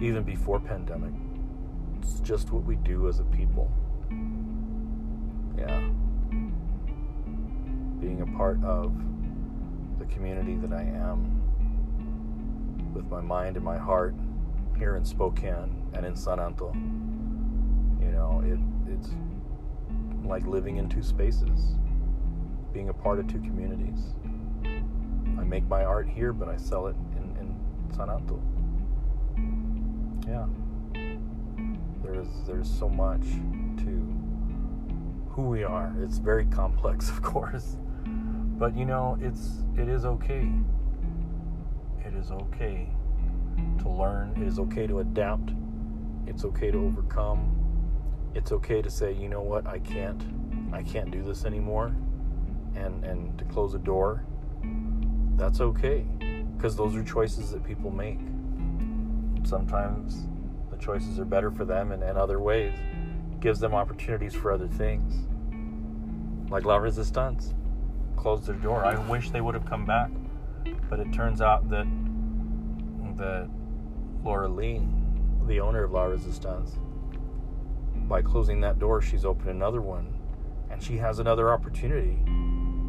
even 0.00 0.24
before 0.24 0.58
pandemic. 0.58 1.12
It's 1.98 2.20
just 2.20 2.50
what 2.50 2.64
we 2.64 2.76
do 2.76 3.08
as 3.08 3.20
a 3.20 3.24
people. 3.24 3.70
Yeah. 5.58 5.80
Being 8.00 8.22
a 8.22 8.36
part 8.36 8.62
of 8.64 8.92
the 9.98 10.04
community 10.06 10.56
that 10.56 10.72
I 10.72 10.82
am 10.82 11.42
with 12.96 13.06
my 13.10 13.20
mind 13.20 13.56
and 13.56 13.64
my 13.64 13.76
heart 13.76 14.14
here 14.78 14.96
in 14.96 15.04
Spokane 15.04 15.90
and 15.92 16.06
in 16.06 16.16
San 16.16 16.40
Anto. 16.40 16.72
You 18.00 18.10
know, 18.10 18.42
it 18.44 18.58
it's 18.90 19.10
like 20.24 20.46
living 20.46 20.78
in 20.78 20.88
two 20.88 21.02
spaces 21.02 21.76
being 22.72 22.88
a 22.88 22.94
part 22.94 23.18
of 23.18 23.26
two 23.28 23.40
communities. 23.40 24.14
I 25.38 25.44
make 25.44 25.68
my 25.68 25.84
art 25.84 26.08
here, 26.08 26.32
but 26.32 26.48
I 26.48 26.56
sell 26.56 26.86
it 26.86 26.96
in, 27.16 27.36
in 27.38 27.94
San 27.94 28.08
Anto. 28.10 28.40
Yeah. 30.26 30.46
There's 32.02 32.28
there's 32.46 32.70
so 32.70 32.88
much 32.88 33.22
to 33.84 34.16
who 35.30 35.42
we 35.42 35.64
are. 35.64 35.94
It's 36.00 36.16
very 36.16 36.46
complex, 36.46 37.10
of 37.10 37.20
course. 37.22 37.76
But 38.58 38.74
you 38.74 38.86
know, 38.86 39.18
it's 39.20 39.64
it 39.76 39.88
is 39.88 40.06
okay. 40.06 40.50
Is 42.18 42.30
okay. 42.30 42.88
To 43.80 43.90
learn. 43.90 44.32
It 44.36 44.48
is 44.48 44.58
okay 44.58 44.86
to 44.86 45.00
adapt. 45.00 45.52
It's 46.26 46.44
okay 46.44 46.70
to 46.70 46.78
overcome. 46.78 47.54
It's 48.34 48.52
okay 48.52 48.80
to 48.80 48.88
say, 48.88 49.12
you 49.12 49.28
know 49.28 49.42
what, 49.42 49.66
I 49.66 49.78
can't. 49.80 50.22
I 50.72 50.82
can't 50.82 51.10
do 51.10 51.22
this 51.22 51.44
anymore. 51.44 51.94
And 52.74 53.04
and 53.04 53.38
to 53.38 53.44
close 53.44 53.74
a 53.74 53.78
door. 53.78 54.24
That's 55.36 55.60
okay 55.60 56.06
because 56.56 56.74
those 56.74 56.96
are 56.96 57.04
choices 57.04 57.50
that 57.50 57.62
people 57.62 57.90
make. 57.90 58.18
Sometimes 59.46 60.26
the 60.70 60.78
choices 60.78 61.20
are 61.20 61.26
better 61.26 61.50
for 61.50 61.66
them 61.66 61.92
and 61.92 62.02
in 62.02 62.16
other 62.16 62.40
ways. 62.40 62.72
It 63.32 63.40
gives 63.40 63.60
them 63.60 63.74
opportunities 63.74 64.34
for 64.34 64.52
other 64.52 64.68
things. 64.68 65.26
Like 66.50 66.64
la 66.64 66.76
resistance. 66.76 67.52
Closed 68.16 68.46
their 68.46 68.56
door. 68.56 68.86
I 68.86 68.96
wish 69.06 69.30
they 69.30 69.42
would 69.42 69.54
have 69.54 69.66
come 69.66 69.84
back 69.84 70.10
but 70.88 71.00
it 71.00 71.12
turns 71.12 71.40
out 71.40 71.68
that 71.70 71.86
that 73.16 73.48
laura 74.24 74.48
lee 74.48 74.80
the 75.46 75.60
owner 75.60 75.84
of 75.84 75.92
la 75.92 76.04
resistance 76.04 76.78
by 78.08 78.20
closing 78.22 78.60
that 78.60 78.78
door 78.78 79.00
she's 79.00 79.24
opened 79.24 79.50
another 79.50 79.80
one 79.80 80.16
and 80.70 80.82
she 80.82 80.96
has 80.96 81.18
another 81.18 81.52
opportunity 81.52 82.18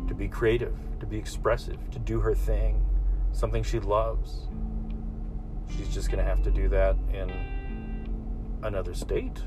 to 0.08 0.14
be 0.14 0.28
creative, 0.28 0.76
to 1.00 1.06
be 1.06 1.18
expressive, 1.18 1.78
to 1.92 2.00
do 2.00 2.20
her 2.20 2.34
thing, 2.34 2.86
something 3.32 3.64
she 3.64 3.80
loves. 3.80 4.48
She's 5.76 5.94
just 5.94 6.10
going 6.10 6.24
to 6.24 6.30
have 6.30 6.42
to 6.44 6.52
do 6.52 6.70
that 6.70 6.96
in 7.14 8.10
another 8.64 8.94
state. 8.94 9.42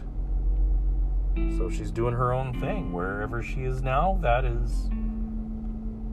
So 1.56 1.70
she's 1.70 1.90
doing 1.90 2.14
her 2.14 2.32
own 2.32 2.58
thing 2.60 2.92
wherever 2.92 3.42
she 3.42 3.62
is 3.62 3.82
now. 3.82 4.18
That 4.20 4.44
is 4.44 4.90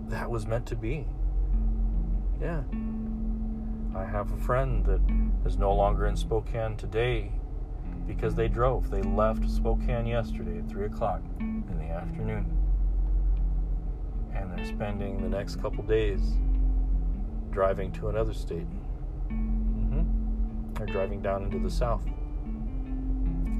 that 0.10 0.30
was 0.30 0.48
meant 0.48 0.66
to 0.68 0.76
be. 0.76 1.06
Yeah. 2.40 2.62
I 3.98 4.06
have 4.06 4.32
a 4.32 4.38
friend 4.38 4.86
that 4.86 5.02
is 5.46 5.58
no 5.58 5.74
longer 5.74 6.06
in 6.06 6.16
Spokane 6.16 6.78
today 6.78 7.32
because 8.06 8.36
they 8.36 8.48
drove. 8.48 8.92
They 8.92 9.02
left 9.02 9.50
Spokane 9.50 10.06
yesterday 10.06 10.60
at 10.60 10.70
3 10.70 10.86
o'clock 10.86 11.22
in 11.40 11.78
the 11.80 11.86
afternoon 11.86 12.46
and 14.36 14.52
they're 14.52 14.66
spending 14.66 15.22
the 15.22 15.30
next 15.30 15.60
couple 15.62 15.84
days 15.84 16.22
driving 17.50 17.92
to 17.94 18.10
another 18.10 18.34
state. 18.34 18.68
Mm-hmm. 19.30 20.74
They're 20.76 20.86
driving 20.86 21.22
down 21.22 21.44
into 21.44 21.58
the 21.60 21.72
south. 21.72 22.06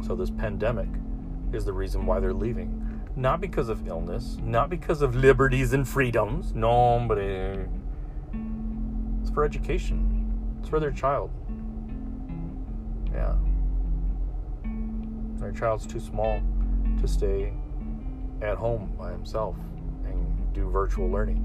So, 0.06 0.16
this 0.16 0.30
pandemic 0.30 0.90
is 1.52 1.66
the 1.66 1.74
reason 1.74 2.06
why 2.06 2.20
they're 2.20 2.32
leaving. 2.32 2.84
Not 3.16 3.42
because 3.42 3.70
of 3.70 3.88
illness, 3.88 4.38
not 4.44 4.70
because 4.70 5.02
of 5.02 5.16
liberties 5.16 5.74
and 5.74 5.88
freedoms. 5.88 6.54
No, 6.54 7.04
but 7.08 7.18
it's 7.18 7.68
for 9.32 9.44
education, 9.44 10.17
it's 10.60 10.70
for 10.70 10.80
their 10.80 10.92
child. 10.92 11.32
Yeah. 13.14 13.36
Their 15.38 15.52
child's 15.52 15.86
too 15.86 16.00
small 16.00 16.42
to 17.00 17.08
stay 17.08 17.54
at 18.42 18.58
home 18.58 18.94
by 18.98 19.12
himself 19.12 19.56
and 20.06 20.54
do 20.54 20.70
virtual 20.70 21.10
learning 21.10 21.44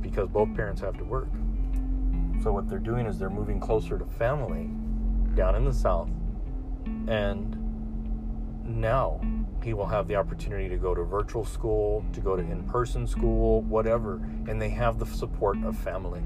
because 0.00 0.28
both 0.28 0.54
parents 0.54 0.80
have 0.80 0.96
to 0.98 1.04
work. 1.04 1.28
So 2.42 2.52
what 2.52 2.68
they're 2.68 2.78
doing 2.78 3.06
is 3.06 3.18
they're 3.18 3.30
moving 3.30 3.58
closer 3.58 3.98
to 3.98 4.04
family 4.04 4.70
down 5.34 5.54
in 5.54 5.64
the 5.64 5.72
south 5.72 6.08
and 7.06 7.56
now 8.64 9.20
he 9.62 9.74
will 9.74 9.86
have 9.86 10.06
the 10.06 10.16
opportunity 10.16 10.68
to 10.68 10.76
go 10.76 10.94
to 10.94 11.02
virtual 11.02 11.44
school, 11.44 12.04
to 12.12 12.20
go 12.20 12.36
to 12.36 12.42
in-person 12.42 13.06
school, 13.06 13.62
whatever, 13.62 14.16
and 14.46 14.60
they 14.60 14.68
have 14.68 14.98
the 14.98 15.06
support 15.06 15.56
of 15.64 15.76
family 15.76 16.22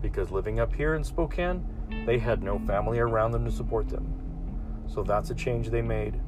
because 0.00 0.30
living 0.30 0.60
up 0.60 0.72
here 0.72 0.94
in 0.94 1.04
Spokane, 1.04 1.64
they 2.06 2.18
had 2.18 2.42
no 2.42 2.58
family 2.60 2.98
around 2.98 3.32
them 3.32 3.44
to 3.44 3.50
support 3.50 3.88
them. 3.88 4.14
So 4.86 5.02
that's 5.02 5.30
a 5.30 5.34
change 5.34 5.70
they 5.70 5.82
made. 5.82 6.20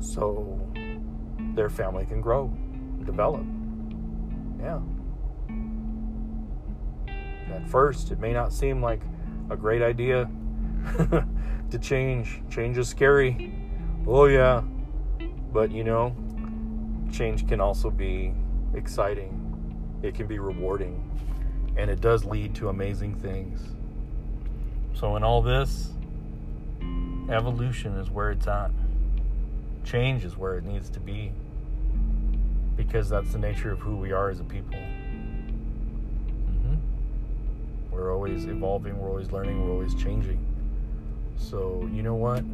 So 0.00 0.60
their 1.54 1.70
family 1.70 2.06
can 2.06 2.20
grow 2.20 2.52
develop. 3.04 3.44
Yeah. 4.60 4.80
At 7.52 7.68
first, 7.68 8.10
it 8.12 8.18
may 8.18 8.32
not 8.32 8.52
seem 8.52 8.80
like 8.80 9.02
a 9.50 9.56
great 9.56 9.82
idea 9.82 10.30
to 11.70 11.78
change. 11.80 12.42
Change 12.48 12.78
is 12.78 12.88
scary. 12.88 13.52
Oh, 14.06 14.26
yeah. 14.26 14.62
But 15.52 15.70
you 15.70 15.84
know, 15.84 16.16
change 17.12 17.46
can 17.46 17.60
also 17.60 17.90
be 17.90 18.32
exciting, 18.74 20.00
it 20.02 20.14
can 20.14 20.26
be 20.26 20.38
rewarding, 20.38 21.01
and 21.76 21.90
it 21.90 22.00
does 22.00 22.24
lead 22.24 22.54
to 22.56 22.68
amazing 22.68 23.14
things. 23.16 23.60
So, 24.94 25.16
in 25.16 25.24
all 25.24 25.42
this, 25.42 25.90
evolution 27.30 27.96
is 27.96 28.10
where 28.10 28.30
it's 28.30 28.46
at, 28.46 28.70
change 29.84 30.24
is 30.24 30.36
where 30.36 30.56
it 30.58 30.64
needs 30.64 30.90
to 30.90 31.00
be 31.00 31.32
because 32.76 33.08
that's 33.08 33.32
the 33.32 33.38
nature 33.38 33.72
of 33.72 33.80
who 33.80 33.96
we 33.96 34.12
are 34.12 34.30
as 34.30 34.40
a 34.40 34.44
people. 34.44 34.76
Mm-hmm. 36.46 36.76
We're 37.90 38.12
always 38.12 38.44
evolving, 38.46 38.98
we're 38.98 39.08
always 39.08 39.30
learning, 39.32 39.64
we're 39.64 39.72
always 39.72 39.94
changing. 39.94 40.44
So, 41.36 41.88
you 41.92 42.02
know 42.02 42.14
what? 42.14 42.44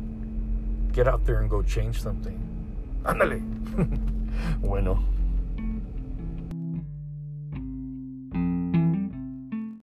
Get 0.93 1.07
out 1.09 1.25
there 1.25 1.41
and 1.41 1.51
go 1.51 1.63
change 1.63 2.01
something. 2.01 2.41
Ándale. 3.05 3.43
bueno. 4.61 5.05